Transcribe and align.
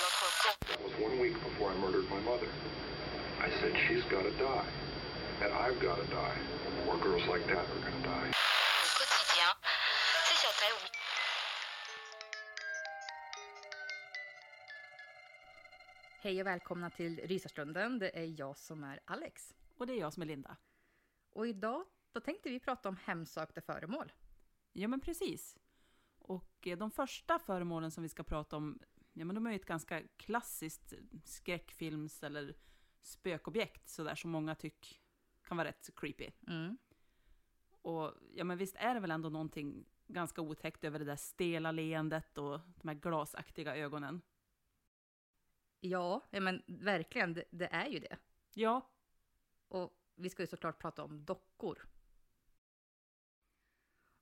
That 0.00 0.82
was 0.82 0.92
one 0.98 1.20
week 1.20 1.34
before 1.34 1.70
I 1.70 1.76
murdered 1.76 2.08
my 2.08 2.20
mother. 2.20 2.48
I 3.38 3.50
said, 3.60 3.72
she's 3.86 4.02
got 4.04 4.22
to 4.22 4.30
die. 4.30 4.64
And 5.42 5.52
I've 5.52 5.78
got 5.80 5.96
to 6.02 6.06
die. 6.10 6.36
More 6.86 6.96
girls 6.96 7.26
like 7.28 7.46
that 7.46 7.64
are 7.72 7.80
going 7.84 8.02
to 8.02 8.08
die. 8.08 8.32
Hej 16.22 16.40
och 16.40 16.46
välkomna 16.46 16.90
till 16.90 17.20
Rysarstunden. 17.24 17.98
Det 17.98 18.18
är 18.18 18.40
jag 18.40 18.58
som 18.58 18.84
är 18.84 19.00
Alex. 19.04 19.54
Och 19.76 19.86
det 19.86 19.92
är 19.92 19.98
jag 20.00 20.12
som 20.12 20.22
är 20.22 20.26
Linda. 20.26 20.56
Och 21.32 21.46
idag 21.46 21.84
då 22.12 22.20
tänkte 22.20 22.50
vi 22.50 22.60
prata 22.60 22.88
om 22.88 22.96
hemsökta 23.04 23.60
föremål. 23.60 24.12
Ja 24.72 24.88
men 24.88 25.00
precis. 25.00 25.56
Och 26.18 26.66
eh, 26.66 26.78
de 26.78 26.90
första 26.90 27.38
föremålen 27.38 27.90
som 27.90 28.02
vi 28.02 28.08
ska 28.08 28.22
prata 28.22 28.56
om, 28.56 28.78
ja 29.20 29.24
men 29.24 29.34
de 29.34 29.46
är 29.46 29.50
ju 29.50 29.56
ett 29.56 29.66
ganska 29.66 30.02
klassiskt 30.16 30.92
skräckfilms 31.24 32.22
eller 32.22 32.54
spökobjekt 33.00 33.88
sådär 33.88 34.14
som 34.14 34.30
många 34.30 34.54
tycker 34.54 34.96
kan 35.42 35.56
vara 35.56 35.68
rätt 35.68 35.90
creepy. 35.96 36.30
Mm. 36.46 36.78
Och 37.70 38.14
ja 38.34 38.44
men 38.44 38.58
visst 38.58 38.76
är 38.76 38.94
det 38.94 39.00
väl 39.00 39.10
ändå 39.10 39.28
någonting 39.28 39.86
ganska 40.06 40.40
otäckt 40.40 40.84
över 40.84 40.98
det 40.98 41.04
där 41.04 41.16
stela 41.16 41.72
leendet 41.72 42.38
och 42.38 42.60
de 42.76 42.88
här 42.88 42.94
glasaktiga 42.94 43.76
ögonen. 43.76 44.22
Ja, 45.80 46.26
ja, 46.30 46.40
men 46.40 46.62
verkligen, 46.66 47.34
det, 47.34 47.44
det 47.50 47.66
är 47.66 47.86
ju 47.86 47.98
det. 47.98 48.18
Ja, 48.54 48.90
Och 49.68 50.00
vi 50.14 50.30
ska 50.30 50.42
ju 50.42 50.46
såklart 50.46 50.78
prata 50.78 51.04
om 51.04 51.24
dockor. 51.24 51.88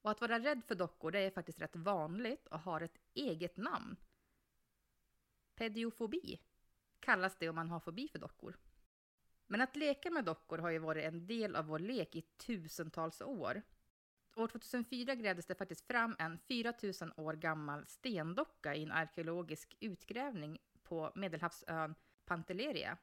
Och 0.03 0.11
att 0.11 0.21
vara 0.21 0.39
rädd 0.39 0.65
för 0.65 0.75
dockor, 0.75 1.11
det 1.11 1.19
är 1.19 1.31
faktiskt 1.31 1.61
rätt 1.61 1.77
vanligt 1.77 2.47
och 2.47 2.61
har 2.61 2.81
ett 2.81 2.99
eget 3.15 3.57
namn. 3.57 3.97
Pediofobi 5.59 6.41
kallas 7.01 7.37
det 7.39 7.49
om 7.49 7.55
man 7.55 7.71
har 7.71 7.81
fobi 7.81 8.09
för 8.09 8.19
dockor. 8.19 8.57
Men 9.47 9.61
att 9.61 9.77
leka 9.77 10.11
med 10.11 10.25
dockor 10.25 10.59
har 10.59 10.71
ju 10.71 10.79
varit 10.79 11.05
en 11.05 11.27
del 11.27 11.57
av 11.57 11.67
vår 11.67 11.79
lek 11.79 12.17
i 12.17 12.23
tusentals 12.23 13.21
år. 13.21 13.63
År 14.37 14.49
2004 14.49 15.15
grävdes 15.15 15.47
det 15.47 15.55
faktiskt 15.55 15.87
fram 15.87 16.17
en 16.19 16.39
4000 16.39 17.13
år 17.17 17.35
gammal 17.35 17.87
stendocka 17.87 18.75
i 18.75 18.83
en 18.83 18.93
arkeologisk 18.93 19.77
utgrävning 19.81 20.59
på 20.83 21.13
medelhavsön 21.15 21.95
Pantelleria. 22.25 22.99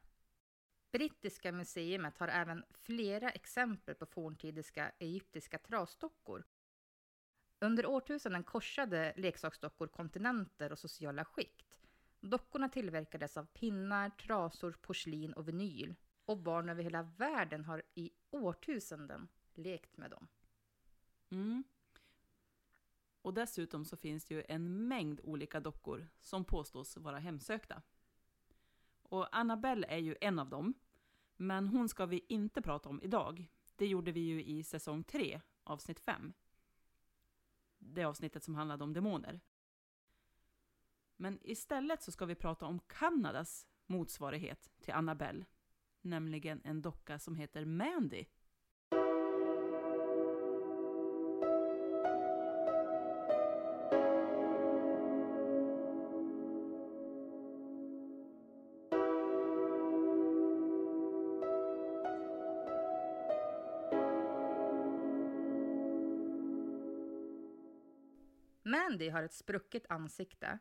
Brittiska 0.92 1.52
museet 1.52 2.18
har 2.18 2.28
även 2.28 2.64
flera 2.70 3.30
exempel 3.30 3.94
på 3.94 4.06
forntidiska 4.06 4.92
egyptiska 4.98 5.58
trasdockor. 5.58 6.44
Under 7.60 7.86
årtusenden 7.86 8.44
korsade 8.44 9.12
leksaksdockor 9.16 9.86
kontinenter 9.86 10.72
och 10.72 10.78
sociala 10.78 11.24
skikt. 11.24 11.85
Dockorna 12.20 12.68
tillverkades 12.68 13.36
av 13.36 13.44
pinnar, 13.44 14.10
trasor, 14.10 14.72
porslin 14.72 15.32
och 15.32 15.48
vinyl. 15.48 15.94
Och 16.24 16.38
barn 16.38 16.68
över 16.68 16.82
hela 16.82 17.02
världen 17.02 17.64
har 17.64 17.82
i 17.94 18.10
årtusenden 18.30 19.28
lekt 19.54 19.96
med 19.96 20.10
dem. 20.10 20.28
Mm. 21.30 21.64
Och 23.22 23.34
dessutom 23.34 23.84
så 23.84 23.96
finns 23.96 24.24
det 24.24 24.34
ju 24.34 24.44
en 24.48 24.88
mängd 24.88 25.20
olika 25.24 25.60
dockor 25.60 26.08
som 26.20 26.44
påstås 26.44 26.96
vara 26.96 27.18
hemsökta. 27.18 27.82
Och 29.02 29.36
Annabelle 29.36 29.86
är 29.86 29.98
ju 29.98 30.16
en 30.20 30.38
av 30.38 30.48
dem, 30.48 30.74
men 31.36 31.68
hon 31.68 31.88
ska 31.88 32.06
vi 32.06 32.24
inte 32.28 32.62
prata 32.62 32.88
om 32.88 33.02
idag. 33.02 33.50
Det 33.76 33.86
gjorde 33.86 34.12
vi 34.12 34.20
ju 34.20 34.44
i 34.44 34.62
säsong 34.62 35.04
3, 35.04 35.40
avsnitt 35.64 36.00
5. 36.00 36.32
Det 37.78 38.04
avsnittet 38.04 38.44
som 38.44 38.54
handlade 38.54 38.84
om 38.84 38.92
demoner. 38.92 39.40
Men 41.16 41.38
istället 41.42 42.02
så 42.02 42.12
ska 42.12 42.26
vi 42.26 42.34
prata 42.34 42.66
om 42.66 42.80
Kanadas 42.86 43.66
motsvarighet 43.86 44.70
till 44.80 44.94
Annabelle, 44.94 45.44
nämligen 46.00 46.60
en 46.64 46.82
docka 46.82 47.18
som 47.18 47.34
heter 47.34 47.64
Mandy. 47.64 48.24
Mandy 68.62 69.08
har 69.08 69.22
ett 69.22 69.32
sprucket 69.32 69.90
ansikte 69.90 70.58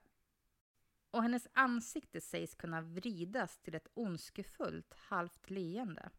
och 1.16 1.24
hennes 1.24 1.48
ansikte 1.54 2.22
sägs 2.22 2.56
kunna 2.56 2.82
vridas 2.82 3.60
till 3.60 3.76
ett 3.76 3.88
ondskefullt 3.94 4.94
halvt 4.94 5.50
leende. 5.50 6.10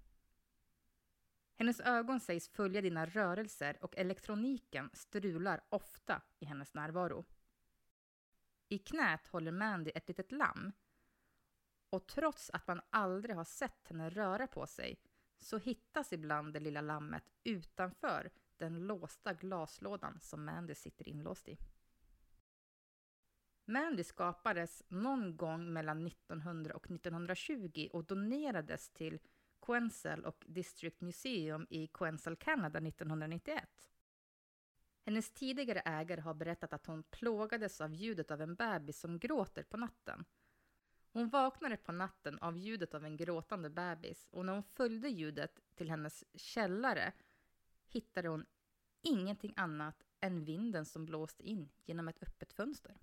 Hennes 1.57 1.81
ögon 1.81 2.21
sägs 2.21 2.49
följa 2.49 2.81
dina 2.81 3.07
rörelser 3.07 3.77
och 3.81 3.97
elektroniken 3.97 4.91
strular 4.93 5.61
ofta 5.69 6.23
i 6.39 6.45
hennes 6.45 6.75
närvaro. 6.75 7.25
I 8.69 8.79
knät 8.79 9.27
håller 9.27 9.53
Mandy 9.53 9.91
ett 9.95 10.09
litet 10.09 10.33
lamm 10.33 10.73
och 11.91 12.07
trots 12.07 12.51
att 12.51 12.67
man 12.67 12.81
aldrig 12.91 13.37
har 13.37 13.45
sett 13.45 13.89
henne 13.89 14.11
röra 14.11 14.47
på 14.47 14.67
sig 14.67 15.01
så 15.39 15.59
hittas 15.59 16.13
ibland 16.13 16.53
det 16.53 16.61
lilla 16.61 16.81
lammet 16.81 17.25
utanför 17.45 18.31
den 18.57 18.87
låsta 18.87 19.35
glaslådan 19.35 20.21
som 20.21 20.45
Mandy 20.45 20.75
sitter 20.75 21.09
inlåst 21.09 21.49
i. 21.49 21.59
Mandy 23.69 24.05
skapades 24.05 24.83
någon 24.89 25.37
gång 25.37 25.73
mellan 25.73 26.07
1900 26.07 26.75
och 26.75 26.91
1920 26.91 27.89
och 27.93 28.05
donerades 28.05 28.91
till 28.91 29.19
Queensel 29.63 30.25
och 30.25 30.45
District 30.47 31.01
Museum 31.01 31.67
i 31.71 31.87
Queensel, 31.87 32.37
Kanada 32.37 32.79
1991. 32.79 33.91
Hennes 35.05 35.31
tidigare 35.31 35.81
ägare 35.81 36.21
har 36.21 36.35
berättat 36.35 36.73
att 36.73 36.87
hon 36.87 37.03
plågades 37.03 37.81
av 37.81 37.95
ljudet 37.95 38.31
av 38.31 38.43
en 38.43 38.55
bebis 38.55 39.01
som 39.01 39.19
gråter 39.19 39.63
på 39.63 39.77
natten. 39.77 40.25
Hon 41.13 41.29
vaknade 41.29 41.77
på 41.77 41.93
natten 41.93 42.39
av 42.39 42.57
ljudet 42.59 42.95
av 42.95 43.05
en 43.05 43.17
gråtande 43.17 43.71
bebis 43.71 44.29
och 44.31 44.47
när 44.47 44.53
hon 44.53 44.63
följde 44.63 45.09
ljudet 45.09 45.61
till 45.75 45.91
hennes 45.91 46.25
källare 46.35 47.13
hittade 47.89 48.29
hon 48.29 48.47
ingenting 49.03 49.55
annat 49.57 50.05
än 50.21 50.45
vinden 50.45 50.85
som 50.85 51.07
blåste 51.07 51.49
in 51.49 51.69
genom 51.85 52.09
ett 52.09 52.23
öppet 52.23 52.53
fönster. 52.53 52.97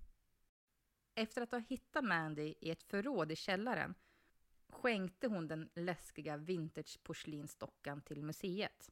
Efter 1.14 1.42
att 1.42 1.50
ha 1.50 1.58
hittat 1.58 2.04
Mandy 2.04 2.54
i 2.60 2.70
ett 2.70 2.82
förråd 2.82 3.32
i 3.32 3.36
källaren 3.36 3.94
skänkte 4.68 5.26
hon 5.26 5.48
den 5.48 5.70
läskiga 5.74 6.36
vintageporslinsdockan 6.36 8.02
till 8.02 8.22
museet. 8.22 8.90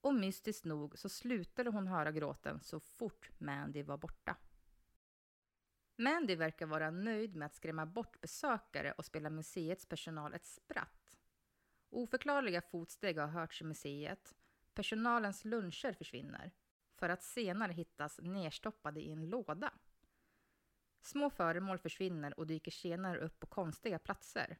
Och 0.00 0.14
mystiskt 0.14 0.64
nog 0.64 0.98
så 0.98 1.08
slutade 1.08 1.70
hon 1.70 1.86
höra 1.86 2.12
gråten 2.12 2.60
så 2.60 2.80
fort 2.80 3.30
Mandy 3.38 3.82
var 3.82 3.96
borta. 3.96 4.36
Mandy 5.96 6.36
verkar 6.36 6.66
vara 6.66 6.90
nöjd 6.90 7.36
med 7.36 7.46
att 7.46 7.54
skrämma 7.54 7.86
bort 7.86 8.20
besökare 8.20 8.92
och 8.92 9.04
spela 9.04 9.30
museets 9.30 9.86
personal 9.86 10.34
ett 10.34 10.44
spratt. 10.44 11.16
Oförklarliga 11.90 12.62
fotsteg 12.62 13.18
har 13.18 13.26
hörts 13.26 13.60
i 13.62 13.64
museet. 13.64 14.34
Personalens 14.74 15.44
luncher 15.44 15.92
försvinner 15.92 16.52
för 16.94 17.08
att 17.08 17.22
senare 17.22 17.72
hittas 17.72 18.20
nerstoppade 18.22 19.00
i 19.00 19.12
en 19.12 19.30
låda. 19.30 19.72
Små 21.04 21.30
föremål 21.30 21.78
försvinner 21.78 22.38
och 22.38 22.46
dyker 22.46 22.70
senare 22.70 23.18
upp 23.18 23.40
på 23.40 23.46
konstiga 23.46 23.98
platser. 23.98 24.58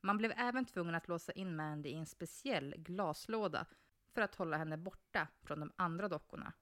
Man 0.00 0.16
blev 0.18 0.32
även 0.36 0.64
tvungen 0.64 0.94
att 0.94 1.08
låsa 1.08 1.32
in 1.32 1.56
Mandy 1.56 1.88
i 1.88 1.94
en 1.94 2.06
speciell 2.06 2.74
glaslåda 2.78 3.66
för 4.12 4.22
att 4.22 4.34
hålla 4.34 4.56
henne 4.56 4.76
borta 4.76 5.28
från 5.42 5.60
de 5.60 5.72
andra 5.76 6.08
dockorna 6.08 6.52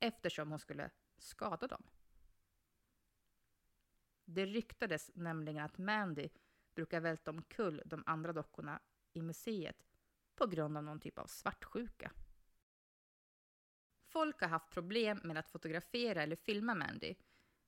eftersom 0.00 0.50
hon 0.50 0.58
skulle 0.58 0.90
skada 1.18 1.66
dem. 1.66 1.82
Det 4.24 4.46
ryktades 4.46 5.10
nämligen 5.14 5.64
att 5.64 5.78
Mandy 5.78 6.28
brukar 6.74 7.00
välta 7.00 7.30
omkull 7.30 7.82
de 7.86 8.02
andra 8.06 8.32
dockorna 8.32 8.80
i 9.12 9.22
museet 9.22 9.86
på 10.34 10.46
grund 10.46 10.76
av 10.76 10.84
någon 10.84 11.00
typ 11.00 11.18
av 11.18 11.26
svartsjuka. 11.26 12.12
Folk 14.14 14.40
har 14.40 14.48
haft 14.48 14.70
problem 14.70 15.20
med 15.24 15.36
att 15.36 15.50
fotografera 15.50 16.22
eller 16.22 16.36
filma 16.36 16.74
Mandy. 16.74 17.14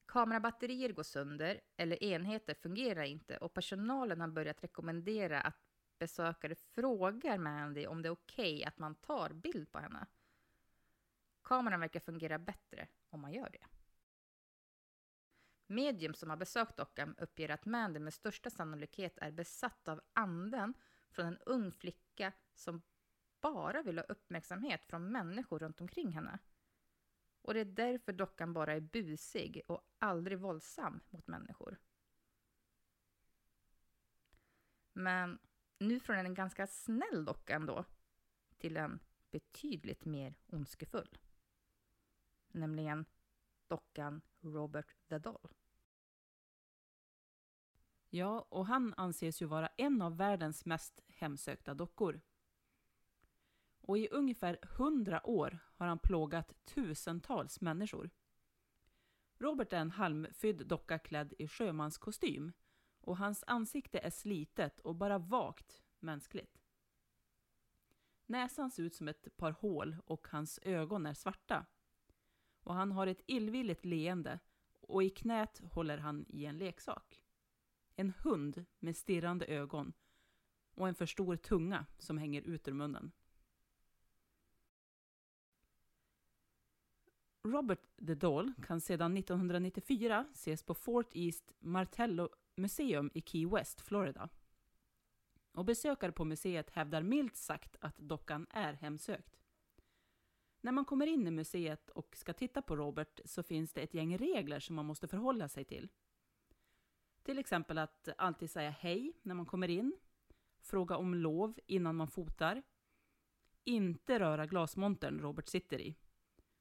Kamerabatterier 0.06 0.92
går 0.92 1.02
sönder 1.02 1.60
eller 1.76 2.04
enheter 2.04 2.54
fungerar 2.54 3.02
inte 3.02 3.36
och 3.36 3.54
personalen 3.54 4.20
har 4.20 4.28
börjat 4.28 4.64
rekommendera 4.64 5.40
att 5.40 5.56
besökare 5.98 6.54
frågar 6.54 7.38
Mandy 7.38 7.86
om 7.86 8.02
det 8.02 8.08
är 8.08 8.10
okej 8.10 8.54
okay 8.54 8.64
att 8.64 8.78
man 8.78 8.94
tar 8.94 9.30
bild 9.30 9.72
på 9.72 9.78
henne. 9.78 10.06
Kameran 11.42 11.80
verkar 11.80 12.00
fungera 12.00 12.38
bättre 12.38 12.88
om 13.10 13.20
man 13.20 13.32
gör 13.32 13.50
det. 13.50 13.66
Medium 15.66 16.14
som 16.14 16.30
har 16.30 16.36
besökt 16.36 16.76
dockan 16.76 17.14
uppger 17.18 17.50
att 17.50 17.66
Mandy 17.66 18.00
med 18.00 18.14
största 18.14 18.50
sannolikhet 18.50 19.18
är 19.18 19.30
besatt 19.30 19.88
av 19.88 20.00
anden 20.12 20.74
från 21.10 21.26
en 21.26 21.38
ung 21.38 21.72
flicka 21.72 22.32
som 22.54 22.82
bara 23.52 23.82
vill 23.82 23.98
ha 23.98 24.04
uppmärksamhet 24.04 24.84
från 24.84 25.12
människor 25.12 25.58
runt 25.58 25.80
omkring 25.80 26.12
henne. 26.12 26.38
Och 27.42 27.54
det 27.54 27.60
är 27.60 27.64
därför 27.64 28.12
dockan 28.12 28.52
bara 28.52 28.72
är 28.72 28.80
busig 28.80 29.62
och 29.66 29.80
aldrig 29.98 30.38
våldsam 30.38 31.00
mot 31.10 31.26
människor. 31.26 31.78
Men 34.92 35.38
nu 35.78 36.00
från 36.00 36.16
en 36.16 36.34
ganska 36.34 36.66
snäll 36.66 37.24
docka 37.24 37.54
ändå 37.54 37.84
till 38.58 38.76
en 38.76 39.00
betydligt 39.30 40.04
mer 40.04 40.34
ondskefull. 40.46 41.18
Nämligen 42.48 43.04
dockan 43.68 44.20
Robert 44.40 44.96
the 45.08 45.18
Doll. 45.18 45.48
Ja, 48.10 48.46
och 48.48 48.66
han 48.66 48.94
anses 48.96 49.42
ju 49.42 49.46
vara 49.46 49.68
en 49.76 50.02
av 50.02 50.16
världens 50.16 50.64
mest 50.64 51.00
hemsökta 51.08 51.74
dockor. 51.74 52.20
Och 53.86 53.98
i 53.98 54.08
ungefär 54.08 54.58
hundra 54.62 55.26
år 55.26 55.58
har 55.76 55.86
han 55.86 55.98
plågat 55.98 56.64
tusentals 56.64 57.60
människor. 57.60 58.10
Robert 59.38 59.72
är 59.72 59.80
en 59.80 59.90
halmfydd 59.90 60.66
docka 60.66 60.98
klädd 60.98 61.34
i 61.38 61.48
sjömanskostym 61.48 62.52
och 63.00 63.16
hans 63.16 63.44
ansikte 63.46 63.98
är 63.98 64.10
slitet 64.10 64.80
och 64.80 64.94
bara 64.94 65.18
vagt 65.18 65.82
mänskligt. 66.00 66.62
Näsan 68.26 68.70
ser 68.70 68.82
ut 68.82 68.94
som 68.94 69.08
ett 69.08 69.36
par 69.36 69.50
hål 69.50 69.96
och 70.06 70.28
hans 70.30 70.58
ögon 70.62 71.06
är 71.06 71.14
svarta. 71.14 71.66
Och 72.62 72.74
han 72.74 72.92
har 72.92 73.06
ett 73.06 73.22
illvilligt 73.26 73.84
leende 73.84 74.38
och 74.80 75.02
i 75.02 75.10
knät 75.10 75.60
håller 75.72 75.98
han 75.98 76.26
i 76.28 76.44
en 76.44 76.58
leksak. 76.58 77.22
En 77.96 78.10
hund 78.10 78.64
med 78.78 78.96
stirrande 78.96 79.46
ögon 79.46 79.92
och 80.74 80.88
en 80.88 80.94
för 80.94 81.06
stor 81.06 81.36
tunga 81.36 81.86
som 81.98 82.18
hänger 82.18 82.42
ut 82.42 82.68
ur 82.68 82.72
munnen. 82.72 83.12
Robert 87.46 87.80
the 88.06 88.14
Doll 88.14 88.52
kan 88.66 88.80
sedan 88.80 89.16
1994 89.16 90.26
ses 90.32 90.62
på 90.62 90.74
Fort 90.74 91.10
East 91.12 91.52
Martello 91.58 92.28
Museum 92.54 93.10
i 93.14 93.20
Key 93.20 93.46
West, 93.46 93.80
Florida. 93.80 94.28
Och 95.52 95.64
besökare 95.64 96.12
på 96.12 96.24
museet 96.24 96.70
hävdar 96.70 97.02
milt 97.02 97.36
sagt 97.36 97.76
att 97.80 97.98
dockan 97.98 98.46
är 98.50 98.72
hemsökt. 98.72 99.36
När 100.60 100.72
man 100.72 100.84
kommer 100.84 101.06
in 101.06 101.26
i 101.26 101.30
museet 101.30 101.90
och 101.90 102.16
ska 102.16 102.32
titta 102.32 102.62
på 102.62 102.76
Robert 102.76 103.20
så 103.24 103.42
finns 103.42 103.72
det 103.72 103.80
ett 103.80 103.94
gäng 103.94 104.18
regler 104.18 104.60
som 104.60 104.76
man 104.76 104.86
måste 104.86 105.08
förhålla 105.08 105.48
sig 105.48 105.64
till. 105.64 105.88
Till 107.22 107.38
exempel 107.38 107.78
att 107.78 108.08
alltid 108.18 108.50
säga 108.50 108.70
hej 108.70 109.12
när 109.22 109.34
man 109.34 109.46
kommer 109.46 109.68
in, 109.68 109.96
fråga 110.58 110.96
om 110.96 111.14
lov 111.14 111.58
innan 111.66 111.96
man 111.96 112.08
fotar, 112.08 112.62
inte 113.64 114.18
röra 114.18 114.46
glasmontern 114.46 115.20
Robert 115.20 115.48
sitter 115.48 115.80
i 115.80 115.96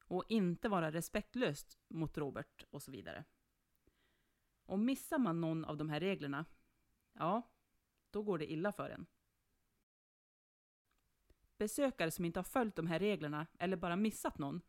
och 0.08 0.24
inte 0.30 0.70
vara 0.70 0.92
respektlöst 0.92 1.80
mot 1.88 2.18
Robert 2.18 2.66
och 2.70 2.82
så 2.82 2.92
vidare. 2.92 3.24
Och 4.66 4.80
missar 4.80 5.18
man 5.18 5.42
någon 5.42 5.66
av 5.66 5.78
de 5.78 5.90
här 5.90 6.00
reglerna, 6.00 6.46
ja, 7.14 7.42
då 8.12 8.24
går 8.24 8.38
det 8.38 8.52
illa 8.52 8.72
för 8.72 8.90
en. 8.90 9.06
Besökare 11.58 12.12
som 12.12 12.26
inte 12.26 12.40
har 12.40 12.44
följt 12.44 12.76
de 12.76 12.88
här 12.88 13.00
reglerna 13.00 13.48
eller 13.60 13.78
bara 13.78 13.96
missat 13.96 14.38
någon 14.38 14.62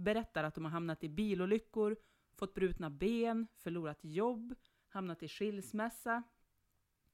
berättar 0.00 0.44
att 0.44 0.54
de 0.54 0.64
har 0.64 0.72
hamnat 0.72 1.04
i 1.04 1.08
bilolyckor, 1.08 1.96
fått 2.32 2.54
brutna 2.54 2.90
ben, 2.90 3.46
förlorat 3.56 3.98
jobb, 4.02 4.54
hamnat 4.88 5.22
i 5.22 5.28
skilsmässa. 5.28 6.22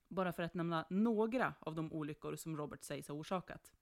Bara 0.08 0.32
för 0.32 0.42
att 0.42 0.54
nämna 0.54 0.86
några 0.90 1.54
av 1.60 1.75
de 1.75 1.92
olyckor 1.92 2.36
som 2.36 2.56
Robert 2.56 2.82
sägs 2.82 3.08
ha 3.08 3.14
orsakat. 3.14 3.72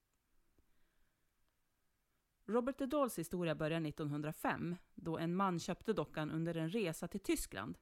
Robert 2.46 2.78
de 2.78 2.86
Dolls 2.86 3.18
historia 3.18 3.54
börjar 3.54 3.80
1905 3.80 4.76
då 4.94 5.18
en 5.18 5.36
man 5.36 5.58
köpte 5.60 5.92
dockan 5.92 6.30
under 6.30 6.54
en 6.54 6.70
resa 6.70 7.08
till 7.08 7.20
Tyskland. 7.20 7.78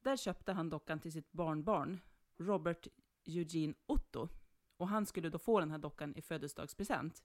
Där 0.00 0.16
köpte 0.16 0.52
han 0.52 0.70
dockan 0.70 1.00
till 1.00 1.12
sitt 1.12 1.32
barnbarn, 1.32 2.00
Robert 2.36 2.86
Eugene 3.24 3.74
Otto, 3.86 4.28
och 4.76 4.88
han 4.88 5.06
skulle 5.06 5.30
då 5.30 5.38
få 5.38 5.60
den 5.60 5.70
här 5.70 5.78
dockan 5.78 6.14
i 6.16 6.22
födelsedagspresent. 6.22 7.22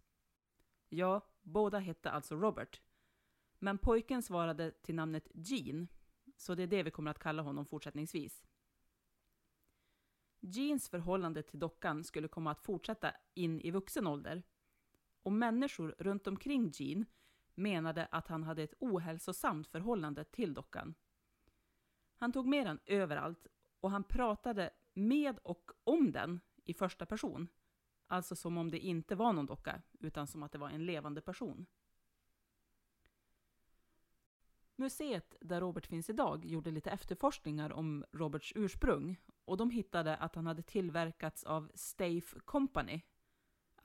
Ja, 0.89 1.21
båda 1.41 1.79
hette 1.79 2.11
alltså 2.11 2.35
Robert. 2.35 2.81
Men 3.59 3.77
pojken 3.77 4.23
svarade 4.23 4.71
till 4.71 4.95
namnet 4.95 5.27
Gene, 5.33 5.87
så 6.37 6.55
det 6.55 6.63
är 6.63 6.67
det 6.67 6.83
vi 6.83 6.91
kommer 6.91 7.11
att 7.11 7.19
kalla 7.19 7.41
honom 7.41 7.65
fortsättningsvis. 7.65 8.43
Jeans 10.39 10.89
förhållande 10.89 11.43
till 11.43 11.59
dockan 11.59 12.03
skulle 12.03 12.27
komma 12.27 12.51
att 12.51 12.61
fortsätta 12.61 13.11
in 13.33 13.61
i 13.61 13.71
vuxen 13.71 14.07
ålder 14.07 14.43
och 15.23 15.31
människor 15.31 15.95
runt 15.97 16.27
omkring 16.27 16.71
Gene 16.73 17.05
menade 17.55 18.05
att 18.11 18.27
han 18.27 18.43
hade 18.43 18.63
ett 18.63 18.73
ohälsosamt 18.79 19.67
förhållande 19.67 20.23
till 20.23 20.53
dockan. 20.53 20.93
Han 22.15 22.31
tog 22.31 22.47
med 22.47 22.65
den 22.65 22.79
överallt 22.85 23.47
och 23.79 23.91
han 23.91 24.03
pratade 24.03 24.69
med 24.93 25.39
och 25.43 25.71
om 25.83 26.11
den 26.11 26.39
i 26.65 26.73
första 26.73 27.05
person. 27.05 27.47
Alltså 28.07 28.35
som 28.35 28.57
om 28.57 28.71
det 28.71 28.79
inte 28.79 29.15
var 29.15 29.33
någon 29.33 29.45
docka, 29.45 29.81
utan 29.99 30.27
som 30.27 30.43
att 30.43 30.51
det 30.51 30.57
var 30.57 30.69
en 30.69 30.85
levande 30.85 31.21
person. 31.21 31.65
Museet 34.75 35.35
där 35.41 35.61
Robert 35.61 35.85
finns 35.85 36.09
idag 36.09 36.45
gjorde 36.45 36.71
lite 36.71 36.91
efterforskningar 36.91 37.71
om 37.71 38.05
Roberts 38.11 38.53
ursprung 38.55 39.19
och 39.45 39.57
de 39.57 39.69
hittade 39.69 40.17
att 40.17 40.35
han 40.35 40.47
hade 40.47 40.61
tillverkats 40.61 41.43
av 41.43 41.71
Steiff 41.75 42.35
Company 42.45 43.01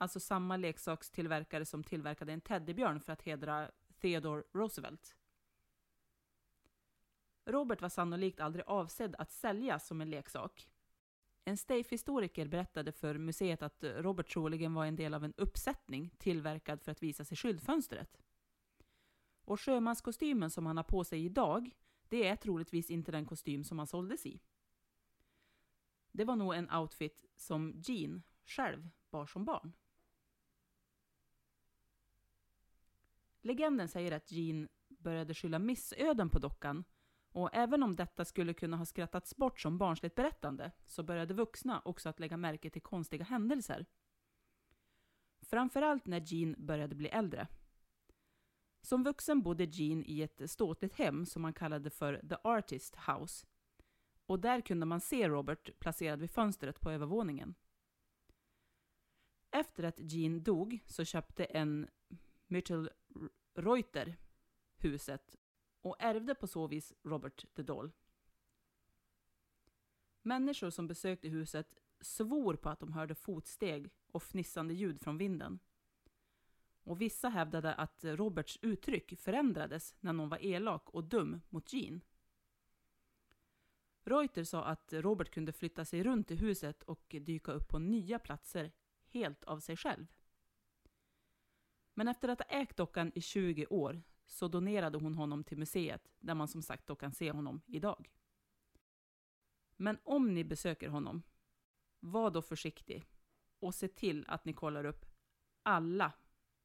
Alltså 0.01 0.19
samma 0.19 0.57
leksakstillverkare 0.57 1.65
som 1.65 1.83
tillverkade 1.83 2.33
en 2.33 2.41
teddybjörn 2.41 2.99
för 2.99 3.13
att 3.13 3.21
hedra 3.21 3.71
Theodore 4.01 4.43
Roosevelt. 4.53 5.15
Robert 7.45 7.81
var 7.81 7.89
sannolikt 7.89 8.39
aldrig 8.39 8.65
avsedd 8.67 9.15
att 9.15 9.31
säljas 9.31 9.87
som 9.87 10.01
en 10.01 10.09
leksak. 10.09 10.69
En 11.45 11.57
Steiff-historiker 11.57 12.47
berättade 12.47 12.91
för 12.91 13.17
museet 13.17 13.61
att 13.61 13.83
Robert 13.83 14.27
troligen 14.27 14.73
var 14.73 14.85
en 14.85 14.95
del 14.95 15.13
av 15.13 15.23
en 15.23 15.33
uppsättning 15.37 16.09
tillverkad 16.17 16.81
för 16.81 16.91
att 16.91 17.03
visas 17.03 17.31
i 17.31 17.35
skyltfönstret. 17.35 18.21
Och 19.43 19.61
sjömanskostymen 19.61 20.51
som 20.51 20.65
han 20.65 20.77
har 20.77 20.83
på 20.83 21.03
sig 21.03 21.25
idag, 21.25 21.75
det 22.09 22.27
är 22.27 22.35
troligtvis 22.35 22.89
inte 22.89 23.11
den 23.11 23.25
kostym 23.25 23.63
som 23.63 23.77
han 23.77 23.87
såldes 23.87 24.25
i. 24.25 24.41
Det 26.11 26.25
var 26.25 26.35
nog 26.35 26.53
en 26.53 26.71
outfit 26.71 27.25
som 27.35 27.81
Jean 27.85 28.23
själv 28.45 28.89
bar 29.09 29.25
som 29.25 29.45
barn. 29.45 29.73
Legenden 33.41 33.87
säger 33.87 34.11
att 34.11 34.31
Jean 34.31 34.67
började 34.87 35.33
skylla 35.33 35.59
missöden 35.59 36.29
på 36.29 36.39
dockan 36.39 36.83
och 37.31 37.49
även 37.53 37.83
om 37.83 37.95
detta 37.95 38.25
skulle 38.25 38.53
kunna 38.53 38.77
ha 38.77 38.85
skrattats 38.85 39.35
bort 39.35 39.59
som 39.59 39.77
barnsligt 39.77 40.15
berättande 40.15 40.71
så 40.85 41.03
började 41.03 41.33
vuxna 41.33 41.81
också 41.85 42.09
att 42.09 42.19
lägga 42.19 42.37
märke 42.37 42.69
till 42.69 42.81
konstiga 42.81 43.23
händelser. 43.23 43.85
Framförallt 45.41 46.05
när 46.05 46.23
Jean 46.25 46.55
började 46.57 46.95
bli 46.95 47.09
äldre. 47.09 47.47
Som 48.81 49.03
vuxen 49.03 49.41
bodde 49.41 49.63
Jean 49.63 50.03
i 50.05 50.21
ett 50.21 50.51
ståtligt 50.51 50.95
hem 50.95 51.25
som 51.25 51.41
man 51.41 51.53
kallade 51.53 51.89
för 51.89 52.21
The 52.29 52.35
Artist 52.43 52.95
House. 52.95 53.47
Och 54.25 54.39
där 54.39 54.61
kunde 54.61 54.85
man 54.85 55.01
se 55.01 55.29
Robert 55.29 55.79
placerad 55.79 56.19
vid 56.19 56.31
fönstret 56.31 56.81
på 56.81 56.91
övervåningen. 56.91 57.55
Efter 59.51 59.83
att 59.83 59.99
Jean 59.99 60.43
dog 60.43 60.79
så 60.85 61.05
köpte 61.05 61.45
en 61.45 61.87
Myrtle 62.47 62.89
Reuter 63.53 64.17
huset 64.77 65.35
och 65.81 65.95
ärvde 65.99 66.35
på 66.35 66.47
så 66.47 66.67
vis 66.67 66.93
Robert 67.03 67.45
the 67.55 67.63
Doll. 67.63 67.91
Människor 70.21 70.69
som 70.69 70.87
besökte 70.87 71.29
huset 71.29 71.79
svor 72.01 72.55
på 72.55 72.69
att 72.69 72.79
de 72.79 72.93
hörde 72.93 73.15
fotsteg 73.15 73.89
och 74.11 74.23
fnissande 74.23 74.73
ljud 74.73 75.01
från 75.01 75.17
vinden. 75.17 75.59
Och 76.83 77.01
vissa 77.01 77.29
hävdade 77.29 77.73
att 77.73 78.03
Roberts 78.03 78.59
uttryck 78.61 79.19
förändrades 79.19 79.95
när 79.99 80.13
någon 80.13 80.29
var 80.29 80.45
elak 80.45 80.89
och 80.89 81.03
dum 81.03 81.41
mot 81.49 81.73
Jean. 81.73 82.01
Reuter 84.03 84.43
sa 84.43 84.63
att 84.63 84.93
Robert 84.93 85.31
kunde 85.31 85.53
flytta 85.53 85.85
sig 85.85 86.03
runt 86.03 86.31
i 86.31 86.35
huset 86.35 86.83
och 86.83 87.15
dyka 87.21 87.51
upp 87.51 87.67
på 87.67 87.79
nya 87.79 88.19
platser 88.19 88.71
helt 89.07 89.43
av 89.43 89.59
sig 89.59 89.77
själv. 89.77 90.05
Men 91.99 92.07
efter 92.07 92.29
att 92.29 92.39
ha 92.41 92.59
ägt 92.59 92.77
dockan 92.77 93.11
i 93.15 93.21
20 93.21 93.65
år 93.65 94.01
så 94.25 94.47
donerade 94.47 94.97
hon 94.97 95.15
honom 95.15 95.43
till 95.43 95.57
museet 95.57 96.11
där 96.19 96.35
man 96.35 96.47
som 96.47 96.61
sagt 96.61 96.87
då 96.87 96.95
kan 96.95 97.11
se 97.11 97.31
honom 97.31 97.61
idag. 97.65 98.11
Men 99.77 99.97
om 100.03 100.33
ni 100.33 100.43
besöker 100.43 100.89
honom, 100.89 101.23
var 101.99 102.31
då 102.31 102.41
försiktig 102.41 103.05
och 103.59 103.75
se 103.75 103.87
till 103.87 104.25
att 104.27 104.45
ni 104.45 104.53
kollar 104.53 104.85
upp 104.85 105.05
alla 105.63 106.13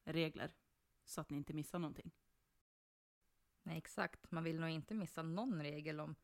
regler 0.04 0.54
så 1.04 1.20
att 1.20 1.30
ni 1.30 1.36
inte 1.36 1.54
missar 1.54 1.78
någonting. 1.78 2.10
Nej, 3.62 3.78
exakt. 3.78 4.30
Man 4.30 4.44
vill 4.44 4.60
nog 4.60 4.70
inte 4.70 4.94
missa 4.94 5.22
någon 5.22 5.62
regel 5.62 6.00
om 6.00 6.14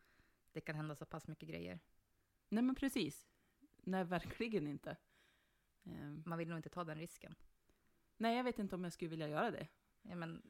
det 0.53 0.61
kan 0.61 0.77
hända 0.77 0.95
så 0.95 1.07
pass 1.07 1.29
mycket 1.29 1.49
grejer. 1.49 1.81
Nej 2.49 2.63
men 2.63 2.75
precis. 2.75 3.29
Nej, 3.77 4.05
verkligen 4.17 4.67
inte. 4.67 4.97
Ehm, 5.85 6.23
Man 6.27 6.39
vill 6.39 6.49
nog 6.49 6.59
inte 6.59 6.71
ta 6.71 6.85
den 6.85 6.99
risken. 6.99 7.35
Nej, 8.21 8.37
jag 8.37 8.45
vet 8.45 8.59
inte 8.59 8.75
om 8.75 8.85
jag 8.85 8.93
skulle 8.93 9.09
vilja 9.09 9.29
göra 9.29 9.51
det. 9.51 9.69
Ja, 10.03 10.15
men 10.15 10.43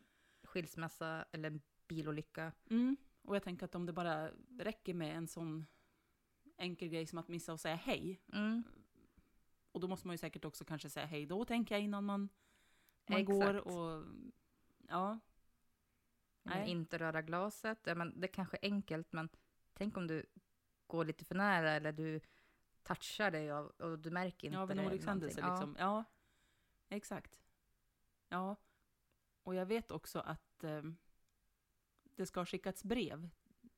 skilsmässa 0.42 1.24
eller 1.32 1.50
en 1.50 1.60
bilolycka. 1.88 2.52
Mm. 2.70 2.96
Och 3.22 3.36
jag 3.36 3.42
tänker 3.42 3.64
att 3.64 3.74
om 3.74 3.86
det 3.86 3.92
bara 3.92 4.30
räcker 4.58 4.94
med 4.94 5.16
en 5.16 5.28
sån 5.28 5.66
enkel 6.56 6.88
grej 6.88 7.06
som 7.06 7.18
att 7.18 7.28
missa 7.28 7.52
och 7.52 7.60
säga 7.60 7.74
hej. 7.74 8.20
Mm. 8.32 8.62
Och 9.72 9.80
då 9.80 9.88
måste 9.88 10.06
man 10.06 10.14
ju 10.14 10.18
säkert 10.18 10.44
också 10.44 10.64
kanske 10.64 10.90
säga 10.90 11.06
hej 11.06 11.26
då, 11.26 11.44
tänker 11.44 11.74
jag, 11.74 11.82
innan 11.82 12.04
man, 12.04 12.28
man 13.06 13.20
Exakt. 13.20 13.38
går 13.38 13.54
och... 13.54 14.04
Ja. 14.88 15.18
Men 16.42 16.66
inte 16.66 16.98
röra 16.98 17.22
glaset. 17.22 17.78
Ja, 17.84 17.94
men 17.94 18.20
det 18.20 18.28
kanske 18.28 18.56
är 18.56 18.64
enkelt, 18.72 19.12
men 19.12 19.28
tänk 19.74 19.96
om 19.96 20.06
du 20.06 20.26
går 20.86 21.04
lite 21.04 21.24
för 21.24 21.34
nära 21.34 21.70
eller 21.72 21.92
du 21.92 22.20
touchar 22.82 23.30
dig 23.30 23.52
och, 23.52 23.80
och 23.80 23.98
du 23.98 24.10
märker 24.10 24.46
inte 24.46 24.56
Ja, 24.56 24.62
av 24.62 24.70
en 24.70 24.80
olyckshändelse 24.80 25.50
liksom. 25.50 25.76
Ja. 25.78 26.04
exakt. 26.88 27.40
Ja. 28.30 28.56
Och 29.42 29.54
jag 29.54 29.66
vet 29.66 29.90
också 29.90 30.18
att 30.20 30.64
eh, 30.64 30.82
det 32.02 32.26
ska 32.26 32.40
ha 32.40 32.46
skickats 32.46 32.84
brev 32.84 33.28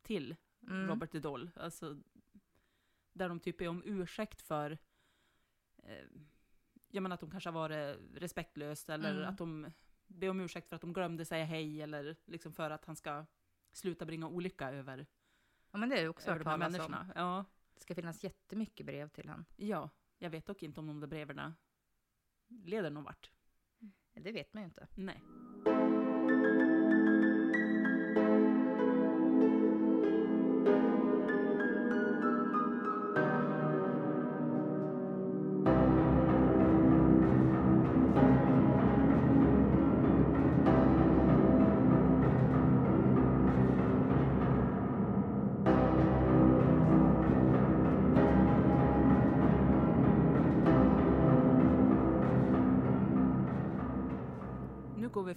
till. 0.03 0.37
Mm. 0.69 0.87
Robert 0.89 1.13
Doll. 1.13 1.51
Alltså, 1.57 2.03
där 3.13 3.29
de 3.29 3.41
typ 3.41 3.61
är 3.61 3.69
om 3.69 3.83
ursäkt 3.87 4.43
för 4.43 4.79
eh, 5.83 6.05
jag 6.89 7.03
menar 7.03 7.15
att 7.15 7.21
de 7.21 7.31
kanske 7.31 7.49
har 7.51 7.55
varit 7.55 7.99
respektlöst 8.15 8.89
eller 8.91 9.15
Mm. 9.17 9.29
att 9.29 9.39
de 9.39 9.71
ber 10.07 10.29
om 10.31 10.41
ursäkt 10.41 10.69
för 10.69 10.77
att 10.77 10.83
de 10.83 10.93
glömde 10.93 11.25
säga 11.25 11.45
hej 11.45 11.83
eller 11.83 12.17
liksom 12.25 12.53
för 12.53 12.71
att 12.71 12.85
han 12.85 12.97
ska 12.97 13.27
sluta 13.73 14.07
bringa 14.07 14.27
olycka 14.29 14.71
över, 14.71 15.07
Ja, 15.71 15.79
men 15.79 15.89
det 15.89 15.97
är 15.99 16.03
ju 16.03 16.09
också 16.09 16.31
hört 16.31 16.43
talas 16.43 16.55
om. 16.55 16.73
människorna. 16.73 17.13
Ja, 17.15 17.45
Det 17.75 17.81
ska 17.81 17.95
finnas 17.95 18.25
jättemycket 18.25 18.87
brev 18.87 19.09
till 19.09 19.29
han. 19.29 19.45
ja, 19.57 19.91
jag 20.19 20.31
vet 20.31 20.47
dock 20.47 20.63
inte 20.63 20.81
om 20.81 20.87
de 20.87 21.01
där 21.01 21.07
breven 21.07 21.55
leder 22.49 22.91
någon 22.91 23.05
vart. 23.05 23.31
Det 24.15 24.33
vet 24.33 24.55
man 24.55 24.63
ju 24.63 24.65
inte. 24.65 24.87
Nej. 24.95 25.23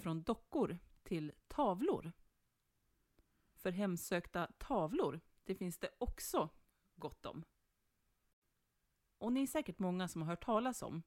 Från 0.06 0.22
dockor 0.22 0.78
till 1.02 1.32
tavlor. 1.48 2.12
För 3.54 3.70
hemsökta 3.70 4.46
tavlor, 4.58 5.20
det 5.44 5.54
finns 5.54 5.78
det 5.78 5.90
också 5.98 6.48
gott 6.96 7.26
om. 7.26 7.44
Och 9.18 9.32
ni 9.32 9.42
är 9.42 9.46
säkert 9.46 9.78
många 9.78 10.08
som 10.08 10.22
har 10.22 10.28
hört 10.28 10.44
talas 10.44 10.82
om, 10.82 11.02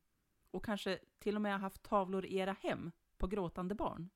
och 0.51 0.65
kanske 0.65 0.99
till 1.19 1.35
och 1.35 1.41
med 1.41 1.51
har 1.51 1.59
haft 1.59 1.83
tavlor 1.83 2.25
i 2.25 2.37
era 2.37 2.51
hem 2.51 2.91
på 3.17 3.27
gråtande 3.27 3.75
barn. 3.75 4.09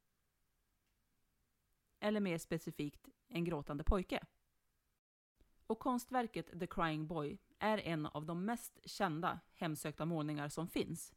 Eller 1.99 2.19
mer 2.19 2.37
specifikt, 2.37 3.09
en 3.27 3.43
gråtande 3.43 3.83
pojke. 3.83 4.25
Och 5.67 5.79
konstverket 5.79 6.59
The 6.59 6.67
Crying 6.67 7.07
Boy 7.07 7.37
är 7.59 7.77
en 7.77 8.05
av 8.05 8.25
de 8.25 8.45
mest 8.45 8.79
kända 8.85 9.39
hemsökta 9.53 10.05
målningar 10.05 10.49
som 10.49 10.67
finns. 10.67 11.13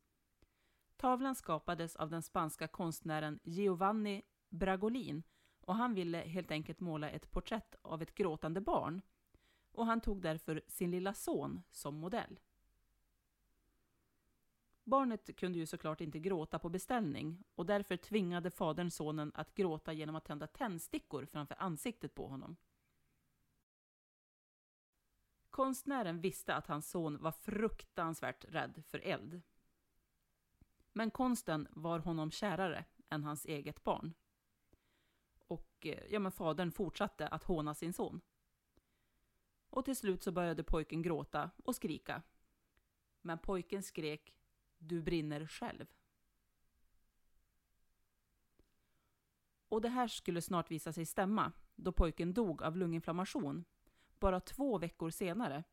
Tavlan 0.97 1.35
skapades 1.35 1.97
av 1.97 2.11
den 2.11 2.23
spanska 2.23 2.69
konstnären 2.69 3.41
Giovanni 3.43 4.23
Bragolin 4.49 5.23
och 5.61 5.75
han 5.75 5.95
ville 5.95 6.19
helt 6.19 6.51
enkelt 6.51 6.81
måla 6.81 7.11
ett 7.11 7.31
porträtt 7.31 7.75
av 7.83 8.03
ett 8.03 8.15
gråtande 8.15 8.61
barn. 8.61 9.03
Och 9.73 9.87
han 9.87 10.01
tog 10.01 10.23
därför 10.23 10.63
sin 10.69 10.91
lilla 10.91 11.15
son 11.15 11.63
som 11.71 11.95
modell. 11.95 12.39
Barnet 14.85 15.37
kunde 15.37 15.59
ju 15.59 15.67
såklart 15.67 16.01
inte 16.01 16.19
gråta 16.19 16.59
på 16.59 16.69
beställning 16.69 17.45
och 17.55 17.67
därför 17.67 17.97
tvingade 17.97 18.51
fadern 18.51 18.91
sonen 18.91 19.33
att 19.35 19.55
gråta 19.55 19.93
genom 19.93 20.17
att 20.17 20.25
tända 20.25 20.47
tändstickor 20.47 21.27
framför 21.27 21.57
ansiktet 21.59 22.15
på 22.15 22.29
honom. 22.29 22.57
Konstnären 25.51 26.21
visste 26.21 26.55
att 26.55 26.67
hans 26.67 26.91
son 26.91 27.19
var 27.23 27.33
fruktansvärt 27.33 28.45
rädd 28.49 28.83
för 28.87 28.99
eld. 28.99 29.43
Men 30.97 31.11
konsten 31.11 31.69
var 31.71 31.99
honom 31.99 32.31
kärare 32.31 32.85
än 33.09 33.25
hans 33.25 33.47
eget 33.47 33.85
barn. 33.85 34.15
Och 35.39 35.87
eh, 35.87 36.05
ja, 36.09 36.19
men 36.19 36.33
fadern 36.33 36.73
fortsatte 36.73 37.29
att 37.29 37.45
håna 37.45 37.75
sin 37.75 37.93
son. 37.93 38.21
Och 39.71 39.85
till 39.85 39.97
slut 39.97 40.23
så 40.23 40.33
började 40.33 40.63
pojken 40.63 41.03
gråta 41.03 41.51
och 41.65 41.77
skrika. 41.77 42.23
Men 43.21 43.39
pojken 43.39 43.83
skrek 43.83 44.35
Du 44.79 45.03
brinner 45.03 45.47
själv. 45.47 45.87
Och 49.69 49.81
det 49.81 49.89
här 49.89 50.09
skulle 50.09 50.43
snart 50.43 50.71
visa 50.71 50.93
sig 50.93 51.07
stämma 51.07 51.53
då 51.75 51.93
pojken 51.93 52.35
dog 52.35 52.63
av 52.63 52.77
lunginflammation 52.77 53.65
bara 54.19 54.41
två 54.41 54.79
veckor 54.79 55.11
senare. 55.11 55.65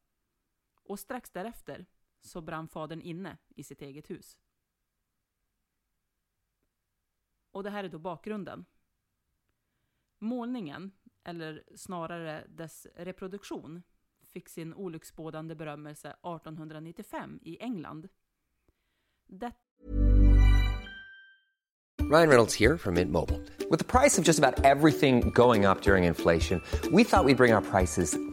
Och 0.76 1.00
strax 1.00 1.30
därefter 1.30 1.86
så 2.20 2.42
brann 2.42 2.68
fadern 2.68 3.02
inne 3.02 3.38
i 3.56 3.64
sitt 3.64 3.82
eget 3.82 4.10
hus. 4.10 4.38
Och 7.54 7.64
det 7.64 7.70
här 7.70 7.84
är 7.84 7.90
då 7.90 8.00
bakgrunden. 8.00 8.66
Målningen 10.20 10.92
eller 11.24 11.64
snarare 11.76 12.44
dess 12.48 12.88
reproduktion, 12.96 13.84
fick 14.24 14.50
sin 14.50 14.74
olycksbådande 14.74 15.56
berömmelse 15.56 16.10
1895 16.10 17.40
i 17.42 17.62
England. 17.62 18.10
Det 19.28 19.52
Ryan 22.12 22.28
Reynolds 22.28 22.60
här 22.60 22.78
från 22.78 22.94
Mint 22.94 23.12
Mobile. 23.12 23.40
Med 23.70 23.88
priset 23.88 24.26
på 24.26 24.30
nästan 24.30 24.54
allt 24.66 25.00
som 25.00 25.32
går 25.32 25.72
upp 25.72 25.88
under 25.88 25.98
inflationen, 25.98 26.62
trodde 26.82 26.98
vi 26.98 27.04
att 27.04 27.26
vi 27.28 27.34
skulle 27.34 27.36
bring 27.36 27.54
våra 27.54 27.62
priser 27.62 28.33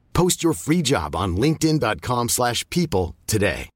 Post 0.13 0.43
your 0.43 0.53
free 0.53 0.81
job 0.81 1.15
on 1.15 1.35
linkedin.com/people 1.35 2.27
slash 2.27 2.69
people 2.69 3.15
today. 3.25 3.69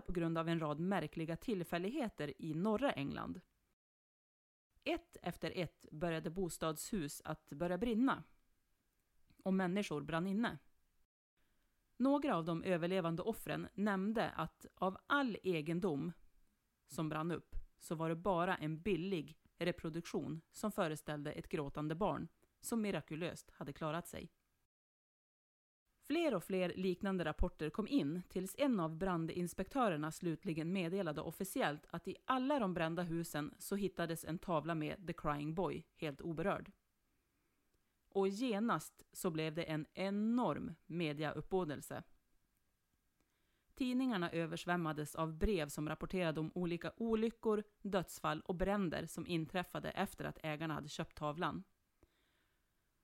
på 0.00 0.12
grund 0.12 0.38
av 0.38 0.48
en 0.48 0.60
rad 0.60 0.80
märkliga 0.80 1.36
tillfälligheter 1.36 2.42
i 2.42 2.54
norra 2.54 2.92
England. 2.92 3.40
Ett 4.84 5.16
efter 5.22 5.52
ett 5.56 5.86
började 5.90 6.30
bostadshus 6.30 7.22
att 7.24 7.50
börja 7.50 7.78
brinna. 7.78 8.24
Och 9.44 9.54
människor 9.54 10.00
brann 10.00 10.26
inne. 10.26 10.58
Några 11.96 12.36
av 12.36 12.44
de 12.44 12.62
överlevande 12.62 13.22
offren 13.22 13.68
nämnde 13.74 14.30
att 14.30 14.66
av 14.74 14.96
all 15.06 15.36
egendom 15.42 16.12
som 16.86 17.08
brann 17.08 17.30
upp 17.30 17.56
så 17.78 17.94
var 17.94 18.08
det 18.08 18.16
bara 18.16 18.56
en 18.56 18.80
billig 18.80 19.36
reproduktion 19.58 20.40
som 20.52 20.72
föreställde 20.72 21.32
ett 21.32 21.48
gråtande 21.48 21.94
barn 21.94 22.28
som 22.60 22.80
mirakulöst 22.80 23.50
hade 23.50 23.72
klarat 23.72 24.08
sig. 24.08 24.30
Fler 26.06 26.34
och 26.34 26.44
fler 26.44 26.72
liknande 26.76 27.24
rapporter 27.24 27.70
kom 27.70 27.88
in 27.88 28.22
tills 28.28 28.54
en 28.58 28.80
av 28.80 28.96
brandinspektörerna 28.96 30.12
slutligen 30.12 30.72
meddelade 30.72 31.20
officiellt 31.20 31.86
att 31.90 32.08
i 32.08 32.16
alla 32.24 32.58
de 32.58 32.74
brända 32.74 33.02
husen 33.02 33.54
så 33.58 33.76
hittades 33.76 34.24
en 34.24 34.38
tavla 34.38 34.74
med 34.74 35.06
The 35.06 35.12
Crying 35.12 35.54
Boy 35.54 35.84
helt 35.96 36.20
oberörd. 36.20 36.72
Och 38.08 38.28
genast 38.28 39.02
så 39.12 39.30
blev 39.30 39.54
det 39.54 39.62
en 39.62 39.86
enorm 39.94 40.74
mediauppbådelse. 40.86 42.02
Tidningarna 43.74 44.30
översvämmades 44.30 45.14
av 45.14 45.38
brev 45.38 45.68
som 45.68 45.88
rapporterade 45.88 46.40
om 46.40 46.52
olika 46.54 46.92
olyckor, 46.96 47.64
dödsfall 47.82 48.40
och 48.40 48.54
bränder 48.54 49.06
som 49.06 49.26
inträffade 49.26 49.90
efter 49.90 50.24
att 50.24 50.38
ägarna 50.42 50.74
hade 50.74 50.88
köpt 50.88 51.16
tavlan. 51.16 51.64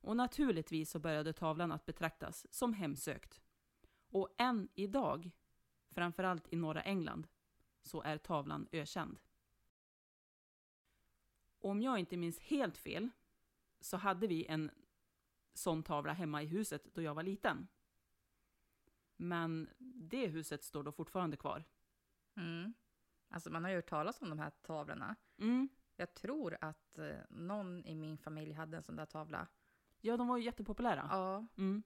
Och 0.03 0.17
naturligtvis 0.17 0.91
så 0.91 0.99
började 0.99 1.33
tavlan 1.33 1.73
att 1.73 1.87
betraktas 1.87 2.47
som 2.51 2.75
hemsökt. 2.75 3.43
Och 4.09 4.35
än 4.39 4.69
idag, 4.75 5.31
framförallt 5.91 6.53
i 6.53 6.57
norra 6.57 6.83
England, 6.83 7.29
så 7.83 8.03
är 8.03 8.19
tavlan 8.19 8.69
ökänd. 8.73 9.19
Om 11.59 11.83
jag 11.83 11.99
inte 11.99 12.17
minns 12.17 12.39
helt 12.39 12.77
fel 12.77 13.09
så 13.81 13.97
hade 13.97 14.27
vi 14.27 14.47
en 14.47 14.71
sån 15.55 15.83
tavla 15.83 16.13
hemma 16.13 16.43
i 16.43 16.47
huset 16.47 16.95
då 16.95 17.03
jag 17.03 17.15
var 17.15 17.23
liten. 17.23 17.69
Men 19.17 19.69
det 19.79 20.27
huset 20.27 20.65
står 20.65 20.83
då 20.83 20.93
fortfarande 20.93 21.37
kvar. 21.37 21.65
Mm. 22.37 22.75
Alltså 23.29 23.51
man 23.51 23.65
har 23.65 23.71
ju 23.71 23.77
hört 23.77 23.89
talas 23.89 24.23
om 24.23 24.31
de 24.31 24.39
här 24.39 24.51
tavlorna. 24.51 25.17
Mm. 25.39 25.69
Jag 25.97 26.15
tror 26.15 26.57
att 26.61 26.99
eh, 26.99 27.17
någon 27.31 27.87
i 27.87 27.95
min 27.95 28.19
familj 28.19 28.53
hade 28.53 28.77
en 28.77 28.83
sån 28.83 28.97
där 28.97 29.07
tavla. 29.07 29.47
Ja, 30.05 30.17
de 30.17 30.29
var 30.29 30.37
ju 30.37 30.45
jättepopulära. 30.45 31.09
Ja, 31.11 31.47
Mm. 31.57 31.83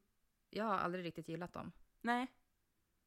jag 0.51 0.65
har 0.65 0.75
aldrig 0.79 1.05
riktigt 1.05 1.29
gillat 1.29 1.53
dem. 1.53 1.73
Nej. 2.01 2.27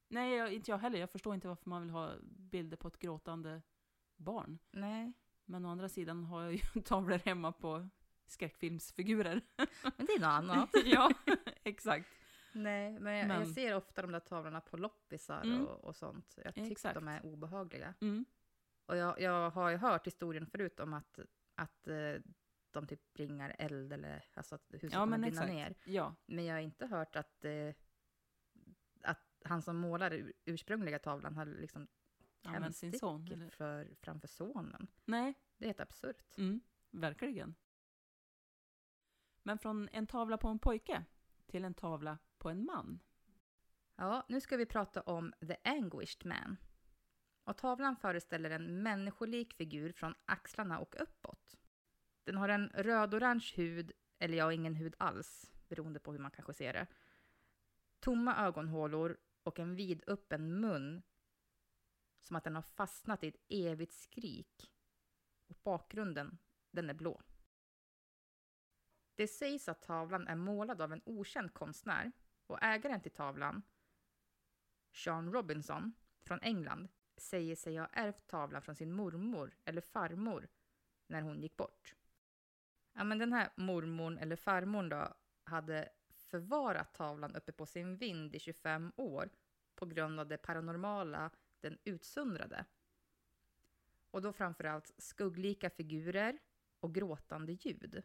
Nej, 0.07 0.35
jag, 0.35 0.53
inte 0.53 0.71
jag 0.71 0.77
heller. 0.77 0.99
Jag 0.99 1.09
förstår 1.09 1.33
inte 1.35 1.47
varför 1.47 1.69
man 1.69 1.81
vill 1.81 1.89
ha 1.91 2.11
bilder 2.21 2.77
på 2.77 2.87
ett 2.87 2.99
gråtande 2.99 3.61
barn. 4.15 4.59
Nej, 4.71 5.13
Men 5.45 5.65
å 5.65 5.69
andra 5.69 5.89
sidan 5.89 6.23
har 6.23 6.41
jag 6.43 6.53
ju 6.53 6.59
tavlor 6.85 7.17
hemma 7.17 7.51
på 7.51 7.89
skräckfilmsfigurer. 8.25 9.41
men 9.97 10.05
det 10.05 10.13
är 10.13 10.19
något 10.19 10.27
annat. 10.27 10.69
ja, 10.85 11.11
exakt. 11.63 12.09
Nej, 12.53 12.99
men 12.99 13.13
jag, 13.17 13.27
Men- 13.27 13.39
jag 13.39 13.47
ser 13.49 13.75
ofta 13.75 14.01
de 14.01 14.11
där 14.11 14.19
tavlorna 14.19 14.61
på 14.61 14.77
loppisar 14.77 15.41
Mm. 15.43 15.65
och, 15.67 15.83
och 15.83 15.95
sånt. 15.95 16.33
Jag 16.43 16.55
tycker 16.55 16.71
Exakt. 16.71 16.95
de 16.95 17.07
är 17.07 17.25
obehagliga. 17.25 17.93
Mm. 18.01 18.25
Och 18.85 18.97
jag, 18.97 19.21
jag 19.21 19.49
har 19.49 19.69
ju 19.69 19.77
hört 19.77 20.07
historien 20.07 20.45
förut 20.47 20.79
om 20.79 20.93
att, 20.93 21.19
att 21.55 21.87
eh, 21.87 22.21
de 22.73 22.87
typ 22.87 23.13
bringar 23.13 23.55
eld 23.59 23.93
eller 23.93 24.25
alltså 24.33 24.55
att 24.55 24.65
huset 24.69 24.93
Ja, 24.93 24.99
kommer 24.99 25.17
brinna 25.17 25.27
exakt. 25.27 25.49
ner. 25.49 25.75
Ja. 25.83 26.15
Men 26.25 26.45
jag 26.45 26.55
har 26.55 26.61
inte 26.61 26.85
hört 26.85 27.15
att, 27.15 27.45
eh, 27.45 27.73
att 29.01 29.41
han 29.45 29.61
som 29.61 29.77
målade 29.77 30.17
ur- 30.17 30.33
ursprungliga 30.45 30.99
tavlan 30.99 31.35
hade 31.35 31.51
liksom 31.51 31.87
Använt 32.43 32.75
sin 32.75 32.99
son, 32.99 33.27
eller? 33.31 33.49
för, 33.49 33.95
framför 34.01 34.27
sonen. 34.27 34.87
Nej. 35.05 35.33
Det 35.57 35.65
är 35.65 35.67
helt 35.67 35.79
absurt. 35.79 36.37
Mm. 36.37 36.61
Verkligen. 36.91 37.55
Men 39.43 39.57
från 39.59 39.89
en 39.91 40.07
tavla 40.07 40.37
på 40.37 40.47
en 40.47 40.59
pojke 40.59 41.05
till 41.47 41.65
en 41.65 41.73
tavla 41.73 42.17
på 42.37 42.49
en 42.49 42.65
man. 42.65 42.99
Ja, 43.95 44.25
nu 44.29 44.41
ska 44.41 44.57
vi 44.57 44.65
prata 44.65 45.01
om 45.01 45.33
The 45.47 45.55
Anguished 45.63 46.25
Man. 46.25 46.57
Och 47.43 47.57
tavlan 47.57 47.95
föreställer 47.95 48.49
en 48.49 48.83
människolik 48.83 49.53
figur 49.53 49.91
från 49.91 50.15
axlarna 50.25 50.79
och 50.79 50.95
uppåt. 51.01 51.55
Den 52.23 52.37
har 52.37 52.49
en 52.49 52.69
röd-orange 52.69 53.53
hud, 53.55 53.91
eller 54.19 54.37
ja, 54.37 54.53
ingen 54.53 54.75
hud 54.75 54.95
alls, 54.97 55.51
beroende 55.67 55.99
på 55.99 56.11
hur 56.11 56.19
man 56.19 56.31
kanske 56.31 56.53
ser 56.53 56.73
det. 56.73 56.87
Tomma 57.99 58.45
ögonhålor 58.47 59.17
och 59.43 59.59
en 59.59 59.75
vidöppen 59.75 60.61
mun. 60.61 61.01
Som 62.19 62.35
att 62.35 62.43
den 62.43 62.55
har 62.55 62.61
fastnat 62.61 63.23
i 63.23 63.27
ett 63.27 63.45
evigt 63.49 63.93
skrik. 63.93 64.71
Och 65.47 65.57
bakgrunden, 65.63 66.37
den 66.71 66.89
är 66.89 66.93
blå. 66.93 67.21
Det 69.15 69.27
sägs 69.27 69.69
att 69.69 69.81
tavlan 69.81 70.27
är 70.27 70.35
målad 70.35 70.81
av 70.81 70.93
en 70.93 71.01
okänd 71.05 71.53
konstnär 71.53 72.11
och 72.47 72.63
ägaren 72.63 73.01
till 73.01 73.11
tavlan, 73.11 73.61
Sean 74.91 75.33
Robinson 75.33 75.93
från 76.21 76.39
England, 76.41 76.87
säger 77.17 77.55
sig 77.55 77.77
ha 77.77 77.87
ärvt 77.87 78.27
tavlan 78.27 78.61
från 78.61 78.75
sin 78.75 78.91
mormor 78.91 79.55
eller 79.65 79.81
farmor 79.81 80.47
när 81.07 81.21
hon 81.21 81.41
gick 81.41 81.57
bort. 81.57 81.95
Ja, 82.99 83.03
men 83.03 83.17
den 83.17 83.33
här 83.33 83.49
mormorn 83.55 84.17
eller 84.17 84.35
farmorn 84.35 84.89
då 84.89 85.13
hade 85.43 85.89
förvarat 86.09 86.93
tavlan 86.93 87.35
uppe 87.35 87.51
på 87.51 87.65
sin 87.65 87.97
vind 87.97 88.35
i 88.35 88.39
25 88.39 88.91
år 88.95 89.29
på 89.75 89.85
grund 89.85 90.19
av 90.19 90.27
det 90.27 90.37
paranormala 90.37 91.31
den 91.59 91.77
utsöndrade. 91.83 92.65
Och 94.11 94.21
då 94.21 94.33
framförallt 94.33 94.91
skugglika 94.97 95.69
figurer 95.69 96.39
och 96.79 96.93
gråtande 96.95 97.51
ljud. 97.51 98.03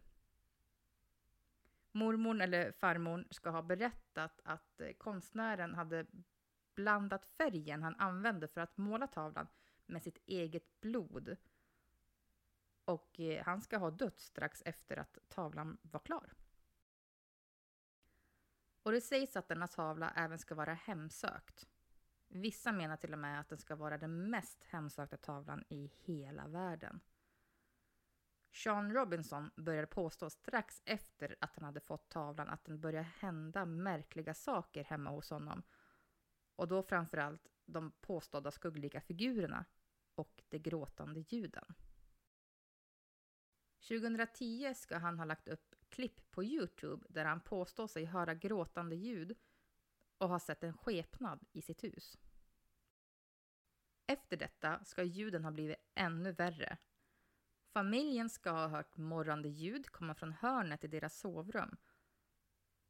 Mormorn 1.93 2.41
eller 2.41 2.73
farmorn 2.73 3.25
ska 3.31 3.51
ha 3.51 3.63
berättat 3.63 4.41
att 4.45 4.81
eh, 4.81 4.93
konstnären 4.93 5.75
hade 5.75 6.07
blandat 6.75 7.27
färgen 7.27 7.83
han 7.83 7.97
använde 7.97 8.49
för 8.49 8.61
att 8.61 8.77
måla 8.77 9.07
tavlan 9.07 9.47
med 9.87 10.03
sitt 10.03 10.19
eget 10.27 10.81
blod. 10.81 11.37
Och 12.85 13.21
eh, 13.21 13.45
han 13.45 13.61
ska 13.61 13.79
ha 13.79 13.91
dött 13.91 14.21
strax 14.21 14.63
efter 14.67 14.97
att 14.97 15.19
tavlan 15.29 15.79
var 15.83 16.01
klar. 16.01 16.33
Och 18.83 18.93
det 18.93 19.01
sägs 19.01 19.37
att 19.37 19.49
denna 19.49 19.69
tavla 19.69 20.11
även 20.17 20.39
ska 20.39 20.55
vara 20.55 20.75
hemsökt. 20.75 21.67
Vissa 22.29 22.73
menar 22.73 22.97
till 22.97 23.13
och 23.13 23.19
med 23.19 23.41
att 23.41 23.49
den 23.49 23.59
ska 23.59 23.77
vara 23.77 23.99
den 23.99 24.31
mest 24.31 24.65
hemsökta 24.65 25.17
tavlan 25.17 25.65
i 25.69 25.93
hela 26.05 26.47
världen. 26.47 27.01
Sean 28.53 28.93
Robinson 28.93 29.51
började 29.57 29.87
påstå 29.87 30.31
strax 30.31 30.83
efter 30.85 31.37
att 31.41 31.55
han 31.55 31.65
hade 31.65 31.81
fått 31.81 32.09
tavlan 32.09 32.49
att 32.49 32.65
det 32.65 32.73
började 32.73 33.09
hända 33.19 33.65
märkliga 33.65 34.35
saker 34.35 34.85
hemma 34.85 35.11
hos 35.11 35.31
honom. 35.31 35.63
Och 36.57 36.69
då 36.69 36.83
framförallt 36.83 37.49
de 37.65 37.93
påstådda 38.01 38.51
skugglika 38.51 39.01
figurerna 39.01 39.65
och 40.15 40.43
de 40.49 40.59
gråtande 40.59 41.21
ljuden. 41.21 41.75
2010 43.89 44.75
ska 44.75 44.99
han 44.99 45.19
ha 45.19 45.25
lagt 45.25 45.49
upp 45.49 45.75
klipp 45.89 46.31
på 46.31 46.45
Youtube 46.45 47.07
där 47.09 47.25
han 47.25 47.41
påstår 47.41 47.87
sig 47.87 48.05
höra 48.05 48.35
gråtande 48.35 48.97
ljud 48.97 49.37
och 50.19 50.29
har 50.29 50.39
sett 50.39 50.65
en 50.65 50.73
skepnad 50.73 51.47
i 51.53 51.63
sitt 51.63 51.85
hus. 51.85 52.19
Efter 54.07 54.37
detta 54.37 54.85
ska 54.85 55.03
ljuden 55.03 55.45
ha 55.45 55.51
blivit 55.51 55.91
ännu 55.95 56.33
värre. 56.33 56.79
Familjen 57.73 58.31
ska 58.31 58.51
ha 58.51 58.69
hört 58.69 58.97
morrande 58.97 59.49
ljud 59.49 59.91
komma 59.91 60.15
från 60.15 60.33
hörnet 60.33 60.85
i 60.85 60.89
deras 60.89 61.19
sovrum. 61.19 61.77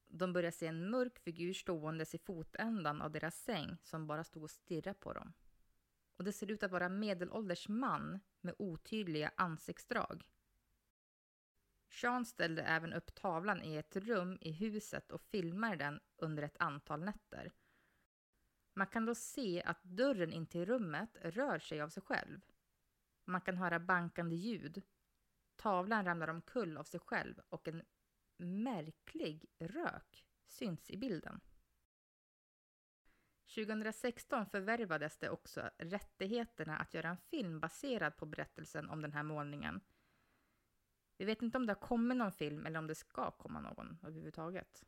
De 0.06 0.32
börjar 0.32 0.50
se 0.50 0.66
en 0.66 0.90
mörk 0.90 1.18
figur 1.18 1.52
ståendes 1.52 2.14
i 2.14 2.18
fotändan 2.18 3.02
av 3.02 3.10
deras 3.10 3.36
säng 3.36 3.76
som 3.82 4.06
bara 4.06 4.24
stod 4.24 4.42
och 4.42 4.50
stirrade 4.50 4.98
på 4.98 5.12
dem. 5.12 5.32
Och 6.16 6.24
det 6.24 6.32
ser 6.32 6.50
ut 6.50 6.62
att 6.62 6.70
vara 6.70 6.84
en 6.84 6.98
medelålders 6.98 7.68
man 7.68 8.20
med 8.40 8.54
otydliga 8.58 9.32
ansiktsdrag. 9.36 10.24
Sean 11.94 12.24
ställde 12.24 12.62
även 12.62 12.92
upp 12.92 13.14
tavlan 13.14 13.62
i 13.62 13.76
ett 13.76 13.96
rum 13.96 14.38
i 14.40 14.52
huset 14.52 15.12
och 15.12 15.22
filmade 15.22 15.76
den 15.76 16.00
under 16.16 16.42
ett 16.42 16.56
antal 16.58 17.00
nätter. 17.00 17.52
Man 18.74 18.86
kan 18.86 19.06
då 19.06 19.14
se 19.14 19.62
att 19.62 19.82
dörren 19.82 20.32
in 20.32 20.46
till 20.46 20.66
rummet 20.66 21.16
rör 21.20 21.58
sig 21.58 21.80
av 21.80 21.88
sig 21.88 22.02
själv. 22.02 22.40
Man 23.24 23.40
kan 23.40 23.56
höra 23.56 23.78
bankande 23.78 24.36
ljud. 24.36 24.82
Tavlan 25.56 26.04
ramlar 26.04 26.28
omkull 26.28 26.76
av 26.76 26.84
sig 26.84 27.00
själv 27.00 27.40
och 27.48 27.68
en 27.68 27.82
märklig 28.36 29.46
rök 29.58 30.24
syns 30.46 30.90
i 30.90 30.96
bilden. 30.96 31.40
2016 33.54 34.46
förvärvades 34.46 35.18
det 35.18 35.30
också 35.30 35.70
rättigheterna 35.78 36.78
att 36.78 36.94
göra 36.94 37.08
en 37.08 37.16
film 37.16 37.60
baserad 37.60 38.16
på 38.16 38.26
berättelsen 38.26 38.90
om 38.90 39.02
den 39.02 39.12
här 39.12 39.22
målningen. 39.22 39.80
Vi 41.16 41.24
vet 41.24 41.42
inte 41.42 41.58
om 41.58 41.66
det 41.66 41.72
har 41.72 41.80
kommit 41.80 42.16
någon 42.16 42.32
film 42.32 42.66
eller 42.66 42.78
om 42.78 42.86
det 42.86 42.94
ska 42.94 43.30
komma 43.30 43.60
någon 43.60 43.98
överhuvudtaget. 44.02 44.84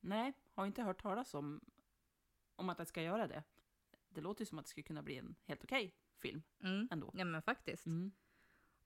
Nej, 0.00 0.32
har 0.54 0.66
inte 0.66 0.82
hört 0.82 1.02
talas 1.02 1.34
om, 1.34 1.60
om 2.56 2.68
att 2.70 2.78
det 2.78 2.86
ska 2.86 3.02
göra 3.02 3.26
det. 3.28 3.42
Det 4.08 4.20
låter 4.20 4.42
ju 4.42 4.46
som 4.46 4.58
att 4.58 4.64
det 4.64 4.68
skulle 4.68 4.84
kunna 4.84 5.02
bli 5.02 5.16
en 5.18 5.34
helt 5.44 5.64
okej 5.64 5.94
film 6.18 6.42
Mm. 6.60 6.88
ändå. 6.90 7.10
Ja 7.14 7.24
men 7.24 7.42
faktiskt. 7.42 7.86
Mm. 7.86 8.12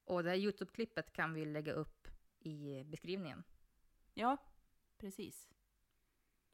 Och 0.03 0.23
det 0.23 0.29
här 0.29 0.37
Youtube-klippet 0.37 1.13
kan 1.13 1.33
vi 1.33 1.45
lägga 1.45 1.73
upp 1.73 2.07
i 2.39 2.83
beskrivningen. 2.83 3.43
Ja, 4.13 4.37
precis. 4.97 5.49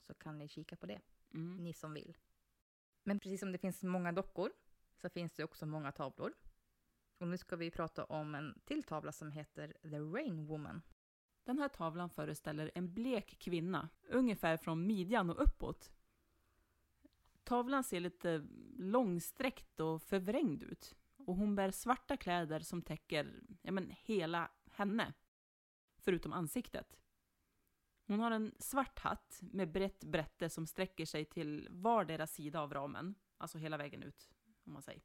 Så 0.01 0.13
kan 0.13 0.37
ni 0.37 0.47
kika 0.47 0.75
på 0.75 0.85
det, 0.85 1.01
Mm. 1.33 1.57
ni 1.63 1.73
som 1.73 1.93
vill. 1.93 2.17
Men 3.03 3.19
precis 3.19 3.39
som 3.39 3.51
det 3.51 3.57
finns 3.57 3.83
många 3.83 4.11
dockor 4.11 4.51
så 4.95 5.09
finns 5.09 5.33
det 5.33 5.43
också 5.43 5.65
många 5.65 5.91
tavlor. 5.91 6.33
Och 7.17 7.28
nu 7.28 7.38
ska 7.38 7.56
vi 7.56 7.71
prata 7.71 8.06
om 8.06 8.36
en 8.36 8.62
till 8.65 8.84
tavla 8.84 9.12
som 9.12 9.32
heter 9.32 9.78
The 9.82 9.99
Rain 9.99 10.45
Woman. 10.45 10.82
Den 11.43 11.60
här 11.60 11.69
tavlan 11.69 12.10
föreställer 12.10 12.71
en 12.75 12.93
blek 12.93 13.39
kvinna, 13.39 13.89
ungefär 14.10 14.58
från 14.58 14.88
midjan 14.88 15.30
och 15.30 15.43
uppåt. 15.43 15.91
Tavlan 17.43 17.84
ser 17.84 17.99
lite 17.99 18.47
långsträckt 18.78 19.80
och 19.80 20.01
förvrängd 20.01 20.63
ut. 20.63 20.95
Och 21.17 21.36
hon 21.36 21.56
bär 21.56 21.71
svarta 21.71 22.17
kläder 22.17 22.60
som 22.60 22.82
täcker 22.82 23.43
ja, 23.62 23.71
men, 23.71 23.93
hela 23.97 24.51
henne, 24.71 25.13
förutom 25.97 26.34
ansiktet. 26.34 26.97
Hon 28.08 28.19
har 28.19 28.32
en 28.32 28.56
svart 28.60 28.99
hatt 28.99 29.39
med 29.41 29.71
brett 29.71 30.04
brätte 30.04 30.49
som 30.49 30.67
sträcker 30.67 31.06
sig 31.06 31.25
till 31.25 31.67
vardera 31.71 32.28
sida 32.28 32.62
av 32.62 32.73
ramen, 32.73 33.15
alltså 33.38 33.58
hela 33.58 33.78
vägen 33.78 34.04
ut, 34.04 34.30
om 34.63 34.73
man 34.73 34.82
säger. 34.82 35.01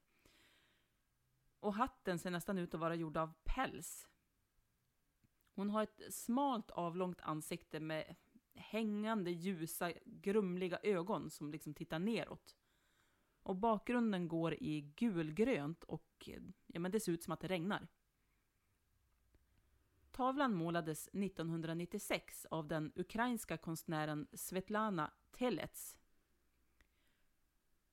Och 1.60 1.74
hatten 1.74 2.18
ser 2.18 2.30
nästan 2.30 2.58
ut 2.58 2.74
att 2.74 2.80
vara 2.80 2.94
gjord 2.94 3.16
av 3.16 3.32
päls. 3.44 4.08
Hon 5.54 5.70
har 5.70 5.82
ett 5.82 6.14
smalt 6.14 6.70
avlångt 6.70 7.20
ansikte 7.20 7.80
med 7.80 8.16
hängande 8.54 9.30
ljusa 9.30 9.92
grumliga 10.04 10.78
ögon 10.82 11.30
som 11.30 11.52
liksom 11.52 11.74
tittar 11.74 11.98
neråt. 11.98 12.56
Och 13.42 13.56
bakgrunden 13.56 14.28
går 14.28 14.54
i 14.54 14.80
gulgrönt 14.80 15.84
och 15.84 16.28
ja, 16.66 16.80
men 16.80 16.90
det 16.90 17.00
ser 17.00 17.12
ut 17.12 17.22
som 17.22 17.32
att 17.32 17.40
det 17.40 17.48
regnar. 17.48 17.88
Tavlan 20.10 20.54
målades 20.54 21.08
1996 21.08 22.46
av 22.50 22.68
den 22.68 22.92
ukrainska 22.94 23.56
konstnären 23.56 24.26
Svetlana 24.32 25.10
Telets. 25.32 25.99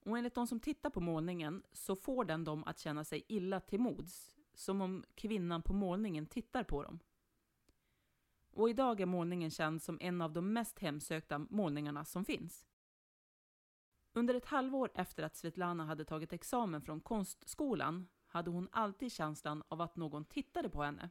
Och 0.07 0.17
enligt 0.17 0.35
de 0.35 0.47
som 0.47 0.59
tittar 0.59 0.89
på 0.89 0.99
målningen 0.99 1.63
så 1.71 1.95
får 1.95 2.25
den 2.25 2.43
dem 2.43 2.63
att 2.63 2.79
känna 2.79 3.03
sig 3.03 3.25
illa 3.27 3.59
till 3.59 3.79
mods, 3.79 4.35
som 4.53 4.81
om 4.81 5.03
kvinnan 5.15 5.61
på 5.61 5.73
målningen 5.73 6.25
tittar 6.25 6.63
på 6.63 6.83
dem. 6.83 6.99
Och 8.51 8.69
idag 8.69 9.01
är 9.01 9.05
målningen 9.05 9.51
känd 9.51 9.81
som 9.81 9.97
en 10.01 10.21
av 10.21 10.33
de 10.33 10.53
mest 10.53 10.79
hemsökta 10.79 11.39
målningarna 11.39 12.05
som 12.05 12.25
finns. 12.25 12.65
Under 14.13 14.33
ett 14.33 14.45
halvår 14.45 14.91
efter 14.95 15.23
att 15.23 15.35
Svetlana 15.35 15.85
hade 15.85 16.05
tagit 16.05 16.33
examen 16.33 16.81
från 16.81 17.01
konstskolan 17.01 18.07
hade 18.27 18.49
hon 18.49 18.69
alltid 18.71 19.11
känslan 19.11 19.63
av 19.67 19.81
att 19.81 19.95
någon 19.95 20.25
tittade 20.25 20.69
på 20.69 20.83
henne. 20.83 21.09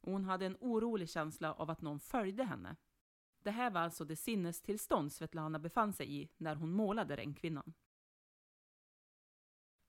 Och 0.00 0.12
hon 0.12 0.24
hade 0.24 0.46
en 0.46 0.56
orolig 0.60 1.08
känsla 1.08 1.52
av 1.52 1.70
att 1.70 1.82
någon 1.82 2.00
följde 2.00 2.44
henne. 2.44 2.76
Det 3.46 3.52
här 3.52 3.70
var 3.70 3.80
alltså 3.80 4.04
det 4.04 4.16
sinnestillstånd 4.16 5.12
Svetlana 5.12 5.58
befann 5.58 5.92
sig 5.92 6.22
i 6.22 6.28
när 6.36 6.54
hon 6.54 6.72
målade 6.72 7.16
Regnkvinnan. 7.16 7.74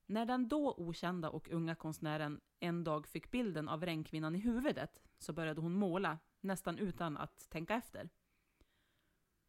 När 0.05 0.25
den 0.25 0.47
då 0.47 0.75
okända 0.77 1.29
och 1.29 1.49
unga 1.49 1.75
konstnären 1.75 2.41
en 2.59 2.83
dag 2.83 3.07
fick 3.07 3.31
bilden 3.31 3.69
av 3.69 3.85
Regnkvinnan 3.85 4.35
i 4.35 4.39
huvudet 4.39 5.01
så 5.17 5.33
började 5.33 5.61
hon 5.61 5.73
måla, 5.73 6.19
nästan 6.41 6.77
utan 6.77 7.17
att 7.17 7.49
tänka 7.49 7.75
efter. 7.75 8.09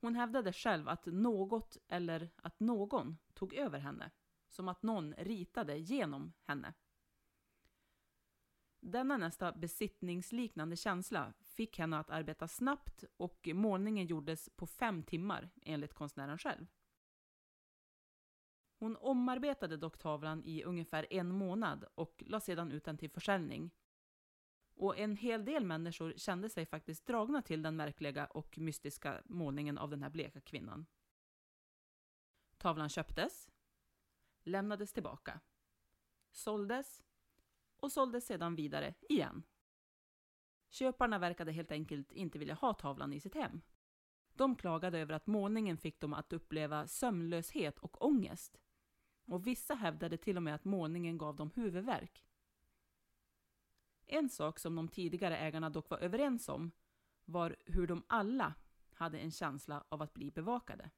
Hon 0.01 0.14
hävdade 0.14 0.53
själv 0.53 0.88
att 0.88 1.07
något 1.07 1.77
eller 1.88 2.31
att 2.37 2.61
någon 2.61 3.18
tog 3.35 3.55
över 3.55 3.79
henne, 3.79 4.11
som 4.49 4.68
att 4.68 4.83
någon 4.83 5.14
ritade 5.14 5.79
genom 5.79 6.33
henne. 6.42 6.75
Denna 8.81 9.16
nästa 9.16 9.53
besittningsliknande 9.53 10.77
känsla 10.77 11.33
fick 11.59 11.79
henne 11.79 11.99
att 11.99 12.11
arbeta 12.11 12.49
snabbt 12.49 13.05
och 13.16 13.49
målningen 13.55 14.07
gjordes 14.07 14.51
på 14.57 14.66
fem 14.66 15.03
timmar 15.03 15.51
enligt 15.62 15.94
konstnären 15.94 16.38
själv. 16.38 16.66
Hon 18.79 18.97
omarbetade 18.97 19.77
dock 19.77 19.99
tavlan 19.99 20.44
i 20.44 20.64
ungefär 20.64 21.07
en 21.11 21.33
månad 21.33 21.85
och 21.94 22.23
la 22.27 22.40
sedan 22.40 22.73
ut 22.73 22.85
den 22.85 22.99
till 22.99 23.11
försäljning. 23.11 23.71
Och 24.75 24.99
en 24.99 25.16
hel 25.16 25.44
del 25.44 25.64
människor 25.64 26.12
kände 26.16 26.49
sig 26.49 26.66
faktiskt 26.66 27.07
dragna 27.07 27.42
till 27.42 27.62
den 27.62 27.77
märkliga 27.77 28.27
och 28.27 28.59
mystiska 28.59 29.23
målningen 29.25 29.79
av 29.79 29.90
den 29.90 30.03
här 30.03 30.11
bleka 30.11 30.40
kvinnan. 30.40 30.87
Tavlan 32.57 32.88
köptes, 32.88 33.49
lämnades 34.42 34.92
tillbaka, 34.92 35.40
såldes 36.31 37.05
och 37.77 37.92
såldes 37.92 38.27
sedan 38.27 38.57
vidare 38.57 38.94
igen. 39.09 39.42
Köparna 40.68 41.18
verkade 41.18 41.52
helt 41.52 41.72
enkelt 41.72 42.12
inte 42.12 42.38
vilja 42.38 42.54
ha 42.54 42.74
tavlan 42.74 43.12
i 43.12 43.20
sitt 43.20 43.35
hem. 43.35 43.61
De 44.33 44.57
klagade 44.57 44.98
över 44.98 45.14
att 45.14 45.26
målningen 45.26 45.76
fick 45.76 46.00
dem 46.00 46.14
att 46.14 46.33
uppleva 46.33 46.87
sömnlöshet 46.87 47.78
och 47.78 48.04
ångest. 48.04 48.59
Och 49.24 49.46
vissa 49.46 49.74
hävdade 49.74 50.16
till 50.16 50.37
och 50.37 50.42
med 50.42 50.54
att 50.54 50.64
målningen 50.64 51.18
gav 51.18 51.37
dem 51.37 51.50
huvudvärk. 51.54 52.24
En 54.07 54.28
sak 54.28 54.59
som 54.59 54.76
de 54.76 54.88
tidigare 54.88 55.38
ägarna 55.38 55.70
dock 55.70 55.90
var 55.90 55.98
överens 55.98 56.48
om 56.48 56.70
var 57.24 57.57
hur 57.66 57.87
de 57.87 58.02
alla 58.07 58.54
hade 58.94 59.18
en 59.18 59.31
känsla 59.31 59.85
av 59.88 60.02
att 60.02 60.14
bli 60.14 60.31
bevakade. 60.31 60.90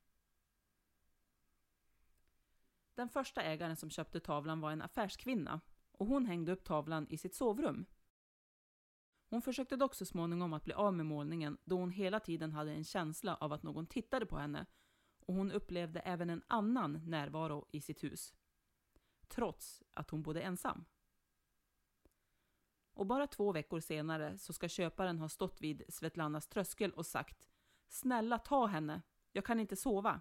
Den 2.95 3.09
första 3.09 3.43
ägaren 3.43 3.77
som 3.77 3.91
köpte 3.91 4.21
tavlan 4.21 4.61
var 4.61 4.71
en 4.71 4.83
affärskvinna 4.83 5.61
och 5.93 6.07
hon 6.07 6.27
hängde 6.27 6.53
upp 6.53 6.65
tavlan 6.65 7.07
i 7.11 7.19
sitt 7.19 7.35
sovrum. 7.35 7.87
Hon 9.31 9.43
försökte 9.43 9.77
dock 9.77 9.95
så 9.95 10.07
småningom 10.07 10.53
att 10.53 10.65
bli 10.65 10.75
av 10.75 10.95
med 10.95 11.07
målningen 11.07 11.59
då 11.65 11.77
hon 11.77 11.91
hela 11.91 12.21
tiden 12.21 12.53
hade 12.53 12.71
en 12.73 12.85
känsla 12.85 13.35
av 13.35 13.53
att 13.53 13.63
någon 13.63 13.87
tittade 13.87 14.27
på 14.27 14.39
henne 14.39 14.67
och 15.27 15.35
hon 15.35 15.53
upplevde 15.53 16.01
även 16.01 16.31
en 16.31 16.43
annan 16.47 17.01
närvaro 17.07 17.67
i 17.71 17.81
sitt 17.81 18.05
hus. 18.05 18.35
Trots 19.29 19.83
att 19.95 20.11
hon 20.11 20.23
bodde 20.23 20.43
ensam. 20.43 20.85
Och 22.93 23.07
bara 23.07 23.27
två 23.27 23.53
veckor 23.53 23.81
senare 23.81 24.39
så 24.39 24.53
ska 24.53 24.69
köparen 24.69 25.19
ha 25.19 25.29
stått 25.29 25.61
vid 25.61 25.83
Svetlanas 25.89 26.49
tröskel 26.49 26.93
och 26.93 27.07
sagt 27.07 27.49
Snälla 27.89 28.39
ta 28.39 28.67
henne, 28.67 29.03
jag 29.33 29.45
kan 29.45 29.61
inte 29.61 29.77
sova. 29.77 30.21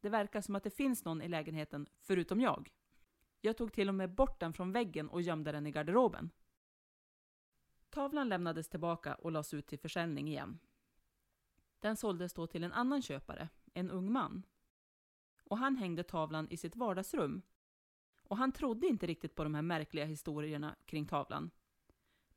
Det 0.00 0.08
verkar 0.08 0.40
som 0.40 0.56
att 0.56 0.64
det 0.64 0.70
finns 0.70 1.04
någon 1.04 1.22
i 1.22 1.28
lägenheten 1.28 1.88
förutom 2.00 2.40
jag. 2.40 2.70
Jag 3.40 3.56
tog 3.56 3.72
till 3.72 3.88
och 3.88 3.94
med 3.94 4.14
bort 4.14 4.40
den 4.40 4.52
från 4.52 4.72
väggen 4.72 5.08
och 5.08 5.22
gömde 5.22 5.52
den 5.52 5.66
i 5.66 5.70
garderoben. 5.70 6.30
Tavlan 7.90 8.28
lämnades 8.28 8.68
tillbaka 8.68 9.14
och 9.14 9.32
lades 9.32 9.54
ut 9.54 9.66
till 9.66 9.78
försäljning 9.78 10.28
igen. 10.28 10.58
Den 11.80 11.96
såldes 11.96 12.32
då 12.32 12.46
till 12.46 12.64
en 12.64 12.72
annan 12.72 13.02
köpare, 13.02 13.48
en 13.74 13.90
ung 13.90 14.12
man. 14.12 14.42
Och 15.44 15.58
han 15.58 15.76
hängde 15.76 16.02
tavlan 16.02 16.48
i 16.50 16.56
sitt 16.56 16.76
vardagsrum. 16.76 17.42
Och 18.22 18.36
han 18.36 18.52
trodde 18.52 18.86
inte 18.86 19.06
riktigt 19.06 19.34
på 19.34 19.44
de 19.44 19.54
här 19.54 19.62
märkliga 19.62 20.04
historierna 20.04 20.76
kring 20.84 21.06
tavlan. 21.06 21.50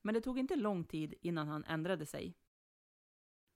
Men 0.02 0.14
det 0.14 0.22
tog 0.22 0.40
inte 0.40 0.56
lång 0.56 0.84
tid 0.84 1.14
innan 1.22 1.48
han 1.48 1.64
ändrade 1.64 2.06
sig. 2.06 2.38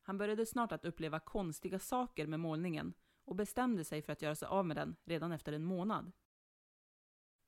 Han 0.01 0.17
började 0.17 0.45
snart 0.45 0.71
att 0.71 0.85
uppleva 0.85 1.19
konstiga 1.19 1.79
saker 1.79 2.27
med 2.27 2.39
målningen 2.39 2.93
och 3.23 3.35
bestämde 3.35 3.83
sig 3.83 4.01
för 4.01 4.13
att 4.13 4.21
göra 4.21 4.35
sig 4.35 4.47
av 4.47 4.65
med 4.65 4.77
den 4.77 4.95
redan 5.03 5.31
efter 5.31 5.53
en 5.53 5.63
månad. 5.63 6.11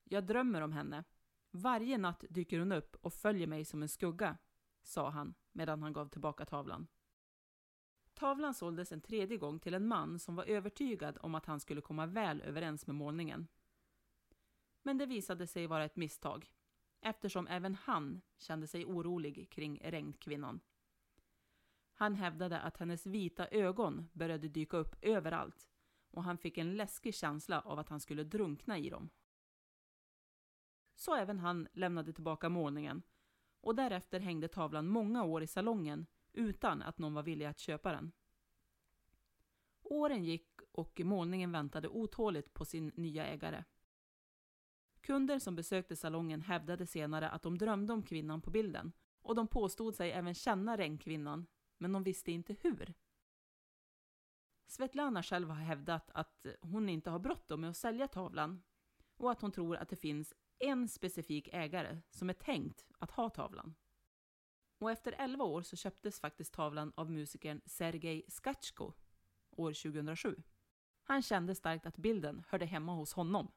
Jag 0.03 0.25
drömmer 0.25 0.61
om 0.61 0.71
henne. 0.71 1.03
Varje 1.51 1.97
natt 1.97 2.23
dyker 2.29 2.59
hon 2.59 2.71
upp 2.71 2.95
och 3.01 3.13
följer 3.13 3.47
mig 3.47 3.65
som 3.65 3.81
en 3.81 3.89
skugga, 3.89 4.37
sa 4.81 5.09
han 5.09 5.33
medan 5.51 5.81
han 5.81 5.93
gav 5.93 6.07
tillbaka 6.07 6.45
tavlan. 6.45 6.87
Tavlan 8.13 8.53
såldes 8.53 8.91
en 8.91 9.01
tredje 9.01 9.37
gång 9.37 9.59
till 9.59 9.73
en 9.73 9.87
man 9.87 10.19
som 10.19 10.35
var 10.35 10.43
övertygad 10.43 11.17
om 11.21 11.35
att 11.35 11.45
han 11.45 11.59
skulle 11.59 11.81
komma 11.81 12.05
väl 12.05 12.41
överens 12.41 12.87
med 12.87 12.95
målningen. 12.95 13.47
Men 14.83 14.97
det 14.97 15.05
visade 15.05 15.47
sig 15.47 15.67
vara 15.67 15.85
ett 15.85 15.95
misstag, 15.95 16.51
eftersom 17.01 17.47
även 17.47 17.75
han 17.75 18.21
kände 18.37 18.67
sig 18.67 18.85
orolig 18.85 19.49
kring 19.49 19.81
regnkvinnan. 19.83 20.59
Han 21.93 22.15
hävdade 22.15 22.59
att 22.59 22.77
hennes 22.77 23.05
vita 23.05 23.47
ögon 23.47 24.09
började 24.13 24.47
dyka 24.47 24.77
upp 24.77 24.95
överallt 25.01 25.67
och 26.11 26.23
han 26.23 26.37
fick 26.37 26.57
en 26.57 26.77
läskig 26.77 27.15
känsla 27.15 27.61
av 27.61 27.79
att 27.79 27.89
han 27.89 27.99
skulle 27.99 28.23
drunkna 28.23 28.77
i 28.77 28.89
dem. 28.89 29.09
Så 30.99 31.15
även 31.15 31.39
han 31.39 31.67
lämnade 31.73 32.13
tillbaka 32.13 32.49
målningen 32.49 33.01
och 33.61 33.75
därefter 33.75 34.19
hängde 34.19 34.47
tavlan 34.47 34.87
många 34.87 35.23
år 35.23 35.43
i 35.43 35.47
salongen 35.47 36.05
utan 36.33 36.81
att 36.81 36.97
någon 36.97 37.13
var 37.13 37.23
villig 37.23 37.45
att 37.45 37.59
köpa 37.59 37.91
den. 37.91 38.11
Åren 39.81 40.23
gick 40.23 40.59
och 40.71 41.01
målningen 41.03 41.51
väntade 41.51 41.87
otåligt 41.87 42.53
på 42.53 42.65
sin 42.65 42.91
nya 42.95 43.25
ägare. 43.25 43.63
Kunder 45.01 45.39
som 45.39 45.55
besökte 45.55 45.95
salongen 45.95 46.41
hävdade 46.41 46.87
senare 46.87 47.29
att 47.29 47.41
de 47.41 47.57
drömde 47.57 47.93
om 47.93 48.03
kvinnan 48.03 48.41
på 48.41 48.49
bilden 48.51 48.91
och 49.21 49.35
de 49.35 49.47
påstod 49.47 49.95
sig 49.95 50.11
även 50.11 50.33
känna 50.33 50.77
regnkvinnan, 50.77 51.47
men 51.77 51.91
de 51.91 52.03
visste 52.03 52.31
inte 52.31 52.55
hur. 52.61 52.93
Svetlana 54.67 55.23
själv 55.23 55.49
har 55.49 55.61
hävdat 55.61 56.11
att 56.13 56.45
hon 56.61 56.89
inte 56.89 57.09
har 57.09 57.19
bråttom 57.19 57.61
med 57.61 57.69
att 57.69 57.77
sälja 57.77 58.07
tavlan 58.07 58.63
och 59.17 59.31
att 59.31 59.41
hon 59.41 59.51
tror 59.51 59.75
att 59.77 59.89
det 59.89 59.95
finns 59.95 60.33
en 60.59 60.87
specifik 60.87 61.49
ägare 61.53 62.01
som 62.09 62.29
är 62.29 62.33
tänkt 62.33 62.85
att 62.99 63.11
ha 63.11 63.29
tavlan. 63.29 63.75
Och 64.79 64.91
efter 64.91 65.15
11 65.17 65.43
år 65.43 65.61
så 65.61 65.75
köptes 65.75 66.19
faktiskt 66.19 66.53
tavlan 66.53 66.93
av 66.95 67.11
musikern 67.11 67.61
Sergej 67.65 68.25
Skatjko 68.27 68.93
år 69.51 69.73
2007. 69.73 70.43
Han 71.03 71.21
kände 71.21 71.55
starkt 71.55 71.85
att 71.85 71.97
bilden 71.97 72.43
hörde 72.47 72.65
hemma 72.65 72.95
hos 72.95 73.13
honom. 73.13 73.51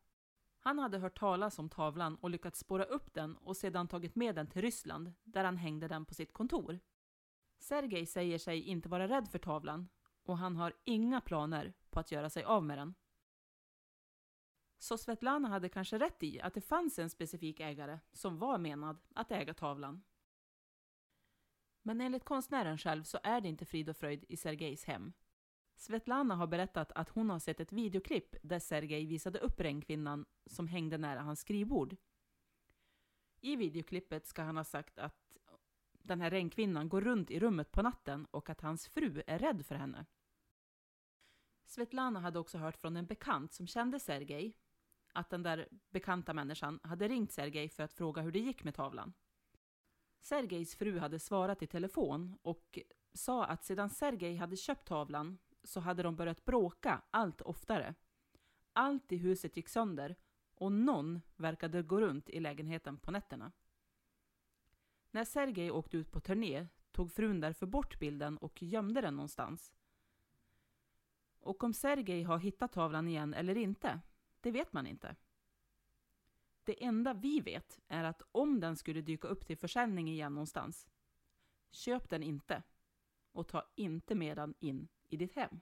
Han 0.59 0.79
hade 0.79 0.99
hört 0.99 1.19
talas 1.19 1.59
om 1.59 1.69
tavlan 1.69 2.17
och 2.17 2.31
lyckats 2.31 2.59
spåra 2.59 2.85
upp 2.85 3.15
den 3.15 3.37
och 3.37 3.57
sedan 3.57 3.89
tagit 3.89 4.15
med 4.15 4.35
den 4.35 4.47
till 4.47 4.63
Ryssland 4.63 5.13
där 5.25 5.45
han 5.45 5.57
hängde 5.57 5.89
den 5.89 6.05
på 6.05 6.15
sitt 6.15 6.33
kontor. 6.33 6.81
Sergej 7.59 8.07
säger 8.07 8.39
sig 8.39 8.63
inte 8.63 8.89
vara 8.89 9.09
rädd 9.09 9.29
för 9.29 9.39
tavlan 9.39 9.89
och 10.25 10.39
han 10.39 10.57
har 10.57 10.73
inga 10.85 11.21
planer 11.21 11.73
på 11.91 12.01
att 12.01 12.13
göra 12.13 12.31
sig 12.31 12.45
av 12.45 12.65
med 12.65 12.79
den. 12.79 12.95
Så 14.83 14.99
Svetlana 14.99 15.49
hade 15.49 15.69
kanske 15.69 15.99
rätt 15.99 16.23
i 16.23 16.41
att 16.41 16.55
det 16.55 16.61
fanns 16.61 16.99
en 16.99 17.11
specifik 17.11 17.61
ägare 17.61 17.99
som 18.13 18.39
var 18.39 18.59
menad 18.59 19.01
att 19.15 19.33
äga 19.33 19.55
tavlan. 19.55 20.03
Men 21.83 22.01
enligt 22.01 22.25
konstnären 22.25 22.79
själv 22.79 23.03
så 23.03 23.19
är 23.23 23.41
det 23.41 23.49
inte 23.49 23.65
frid 23.65 23.89
och 23.89 23.97
fröjd 23.97 24.25
i 24.29 24.37
Sergejs 24.37 24.85
hem. 24.85 25.13
Svetlana 25.77 26.35
har 26.35 26.47
berättat 26.47 26.93
att 26.93 27.09
hon 27.09 27.31
har 27.31 27.39
sett 27.39 27.61
ett 27.61 27.73
videoklipp 27.73 28.37
där 28.43 28.59
Sergej 28.59 29.07
visade 29.07 29.39
upp 29.39 29.61
regnkvinnan 29.61 30.27
som 30.47 30.69
hängde 30.69 30.99
nära 30.99 31.21
hans 31.21 31.41
skrivbord. 31.41 31.97
I 33.41 33.57
videoklippet 33.57 34.27
ska 34.27 34.43
han 34.43 34.57
ha 34.57 34.65
sagt 34.65 34.99
att 34.99 35.39
den 35.93 36.21
här 36.21 36.31
regnkvinnan 36.31 36.89
går 36.89 37.01
runt 37.01 37.31
i 37.31 37.41
rummet 37.41 37.73
på 37.73 37.83
natten 37.83 38.27
och 38.31 38.51
att 38.51 38.61
hans 38.61 38.89
fru 38.89 39.23
är 39.27 39.39
rädd 39.39 39.67
för 39.67 39.75
henne. 39.75 40.07
Svetlana 41.67 42.21
hade 42.21 42.39
också 42.39 42.59
hört 42.59 42.77
från 42.77 42.97
en 42.97 43.07
bekant 43.07 43.53
som 43.53 43.67
kände 43.67 44.01
Sergej 44.01 44.57
att 45.13 45.31
den 45.31 45.43
där 45.43 45.69
bekanta 45.91 46.35
människan 46.35 46.81
hade 46.83 47.09
ringt 47.09 47.33
Sergej 47.33 47.69
för 47.69 47.83
att 47.83 47.93
fråga 47.93 48.23
hur 48.23 48.33
det 48.33 48.39
gick 48.39 48.65
med 48.65 48.75
tavlan. 48.75 49.13
Sergejs 50.21 50.75
fru 50.77 50.99
hade 50.99 51.19
svarat 51.19 51.63
i 51.63 51.67
telefon 51.67 52.39
och 52.43 52.79
sa 53.13 53.45
att 53.45 53.65
sedan 53.65 53.91
Sergej 53.91 54.37
hade 54.37 54.57
köpt 54.57 54.89
tavlan 54.89 55.39
så 55.65 55.81
hade 55.81 56.03
de 56.03 56.17
börjat 56.17 56.45
bråka 56.45 57.03
allt 57.11 57.41
oftare. 57.41 57.95
Allt 58.73 59.13
i 59.13 59.17
huset 59.17 59.57
gick 59.57 59.69
sönder 59.69 60.17
och 60.55 60.73
någon 60.73 61.21
verkade 61.37 61.83
gå 61.83 62.01
runt 62.01 62.31
i 62.31 62.41
lägenheten 62.41 62.97
på 62.97 63.11
nätterna. 63.11 63.53
När 65.11 65.25
Sergej 65.25 65.71
åkte 65.71 65.97
ut 65.97 66.13
på 66.13 66.21
turné 66.21 66.67
tog 66.93 67.13
frun 67.13 67.41
därför 67.41 67.67
bort 67.67 67.99
bilden 67.99 68.39
och 68.39 68.63
gömde 68.63 69.01
den 69.01 69.17
någonstans. 69.17 69.73
Och 71.41 71.65
om 71.65 71.75
Sergej 71.75 72.23
har 72.23 72.39
hittat 72.39 72.73
tavlan 72.73 73.09
igen 73.09 73.35
eller 73.35 73.57
inte, 73.57 74.01
det 74.43 74.51
vet 74.51 74.73
man 74.73 74.87
inte. 74.87 75.17
Det 76.65 76.85
enda 76.85 77.15
vi 77.15 77.41
vet 77.41 77.81
är 77.89 78.05
att 78.05 78.23
om 78.33 78.61
den 78.61 78.77
skulle 78.77 79.01
dyka 79.01 79.29
upp 79.29 79.47
till 79.47 79.59
försäljning 79.59 80.09
igen 80.09 80.35
någonstans, 80.35 80.89
köp 81.71 82.11
den 82.11 82.23
inte 82.23 82.63
och 83.33 83.49
ta 83.49 83.65
inte 83.75 84.15
med 84.15 84.37
den 84.37 84.55
in 84.61 84.89
i 85.09 85.17
ditt 85.17 85.37
hem. 85.37 85.61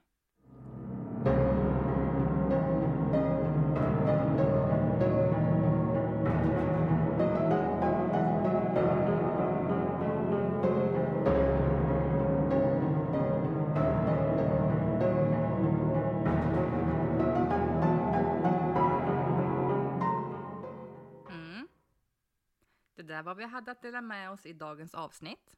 Det 23.21 23.25
vad 23.25 23.37
vi 23.37 23.43
hade 23.43 23.71
att 23.71 23.81
dela 23.81 24.01
med 24.01 24.31
oss 24.31 24.45
i 24.45 24.53
dagens 24.53 24.95
avsnitt. 24.95 25.57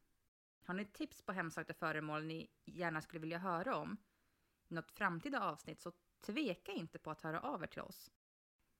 Har 0.65 0.73
ni 0.73 0.85
tips 0.85 1.21
på 1.21 1.31
hemsökta 1.31 1.73
föremål 1.73 2.23
ni 2.23 2.49
gärna 2.65 3.01
skulle 3.01 3.19
vilja 3.19 3.37
höra 3.37 3.75
om 3.75 3.97
i 4.67 4.73
något 4.73 4.91
framtida 4.91 5.41
avsnitt 5.41 5.81
så 5.81 5.91
tveka 6.21 6.71
inte 6.71 6.99
på 6.99 7.11
att 7.11 7.21
höra 7.21 7.39
av 7.39 7.63
er 7.63 7.67
till 7.67 7.81
oss. 7.81 8.11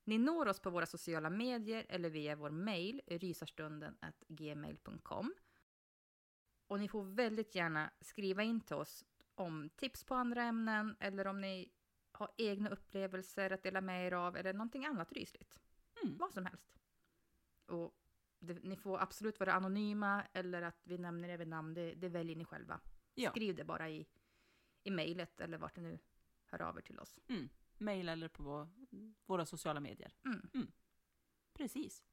Ni 0.04 0.18
når 0.18 0.48
oss 0.48 0.60
på 0.60 0.70
våra 0.70 0.86
sociala 0.86 1.30
medier 1.30 1.86
eller 1.90 2.10
via 2.10 2.36
vår 2.36 2.50
mejl 2.50 3.02
rysarstunden.gmail.com. 3.08 5.34
Och 6.68 6.80
ni 6.80 6.88
får 6.88 7.04
väldigt 7.04 7.56
gärna 7.56 7.92
skriva 8.02 8.44
in 8.44 8.62
till 8.62 8.76
oss 8.76 9.06
om 9.36 9.70
tips 9.70 10.04
på 10.04 10.16
andra 10.16 10.44
ämnen 10.44 10.96
eller 11.00 11.28
om 11.28 11.42
ni 11.42 11.72
har 12.12 12.32
egna 12.38 12.70
upplevelser 12.70 13.52
att 13.52 13.64
dela 13.64 13.82
med 13.82 14.08
er 14.08 14.12
av 14.12 14.38
eller 14.38 14.54
någonting 14.54 14.86
annat 14.86 15.12
rysligt. 15.12 15.60
Mm. 16.04 16.18
Vad 16.18 16.34
som 16.34 16.46
helst. 16.46 16.80
Och 17.66 17.96
det, 18.44 18.64
ni 18.64 18.76
får 18.76 19.00
absolut 19.00 19.40
vara 19.40 19.54
anonyma 19.54 20.24
eller 20.34 20.62
att 20.62 20.82
vi 20.88 20.98
nämner 20.98 21.30
er 21.30 21.38
vid 21.38 21.48
namn, 21.48 21.74
det, 21.74 21.94
det 21.94 22.10
väljer 22.10 22.36
ni 22.36 22.46
själva. 22.46 22.80
Ja. 23.14 23.32
Skriv 23.32 23.56
det 23.56 23.64
bara 23.64 23.90
i, 23.90 24.08
i 24.84 24.92
mejlet 24.92 25.42
eller 25.42 25.58
vart 25.58 25.76
ni 25.76 25.84
nu 25.84 26.00
hör 26.46 26.62
av 26.62 26.78
er 26.78 26.82
till 26.82 27.00
oss. 27.00 27.20
Mm. 27.28 27.50
Eller 28.10 28.28
på 28.28 28.44
vår, 28.44 28.68
våra 29.26 29.46
sociala 29.46 29.80
medier. 29.80 30.14
Mm. 30.26 30.72
Precis. 31.54 32.04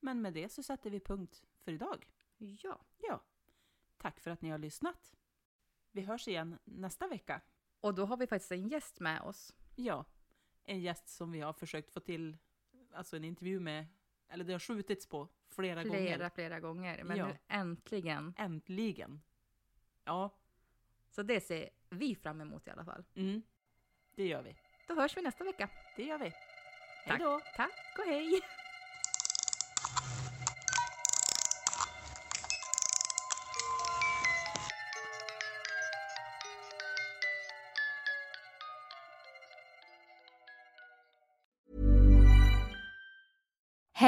Men 0.00 0.22
med 0.22 0.34
det 0.34 0.48
så 0.48 0.62
sätter 0.62 0.90
vi 0.90 1.00
punkt 1.00 1.44
för 1.58 1.72
idag. 1.72 2.08
Ja. 2.38 2.80
Ja. 2.98 3.20
Tack 3.96 4.20
för 4.20 4.30
att 4.30 4.42
ni 4.42 4.50
har 4.50 4.58
lyssnat. 4.58 5.16
Vi 5.92 6.02
hörs 6.02 6.28
igen 6.28 6.58
nästa 6.64 7.08
vecka. 7.08 7.40
Och 7.80 7.94
då 7.94 8.06
har 8.06 8.16
vi 8.16 8.26
faktiskt 8.26 8.52
en 8.52 8.68
gäst 8.68 9.00
med 9.00 9.20
oss. 9.20 9.54
Ja. 9.76 10.04
En 10.64 10.80
gäst 10.80 11.08
som 11.08 11.32
vi 11.32 11.40
har 11.40 11.52
försökt 11.52 11.90
få 11.90 12.00
till 12.00 12.36
alltså 12.92 13.16
en 13.16 13.24
intervju 13.24 13.60
med, 13.60 13.86
eller 14.28 14.44
det 14.44 14.52
har 14.52 14.58
skjutits 14.60 15.06
på 15.06 15.28
flera, 15.48 15.82
Flera, 15.82 15.96
gånger. 16.16 16.30
flera 16.34 16.60
gånger. 16.60 17.04
Men 17.04 17.16
Ja. 17.16 17.26
nu 17.26 17.38
äntligen. 17.48 18.34
Äntligen. 18.38 19.22
Ja, 20.04 20.30
Så 21.10 21.22
det 21.22 21.40
ser 21.40 21.70
vi 21.90 22.14
fram 22.14 22.40
emot 22.40 22.66
i 22.66 22.70
alla 22.70 22.84
fall. 22.84 23.04
mm. 23.14 23.42
det 24.14 24.26
gör 24.26 24.42
vi. 24.42 24.56
Då 24.88 24.94
hörs 24.94 25.16
vi 25.16 25.22
nästa 25.22 25.44
vecka. 25.44 25.68
Det 25.96 26.02
gör 26.04 26.18
vi. 26.18 26.32
Hej 27.04 27.18
då! 27.18 27.40
Tack 27.56 27.98
och 27.98 28.04
hej! 28.04 28.40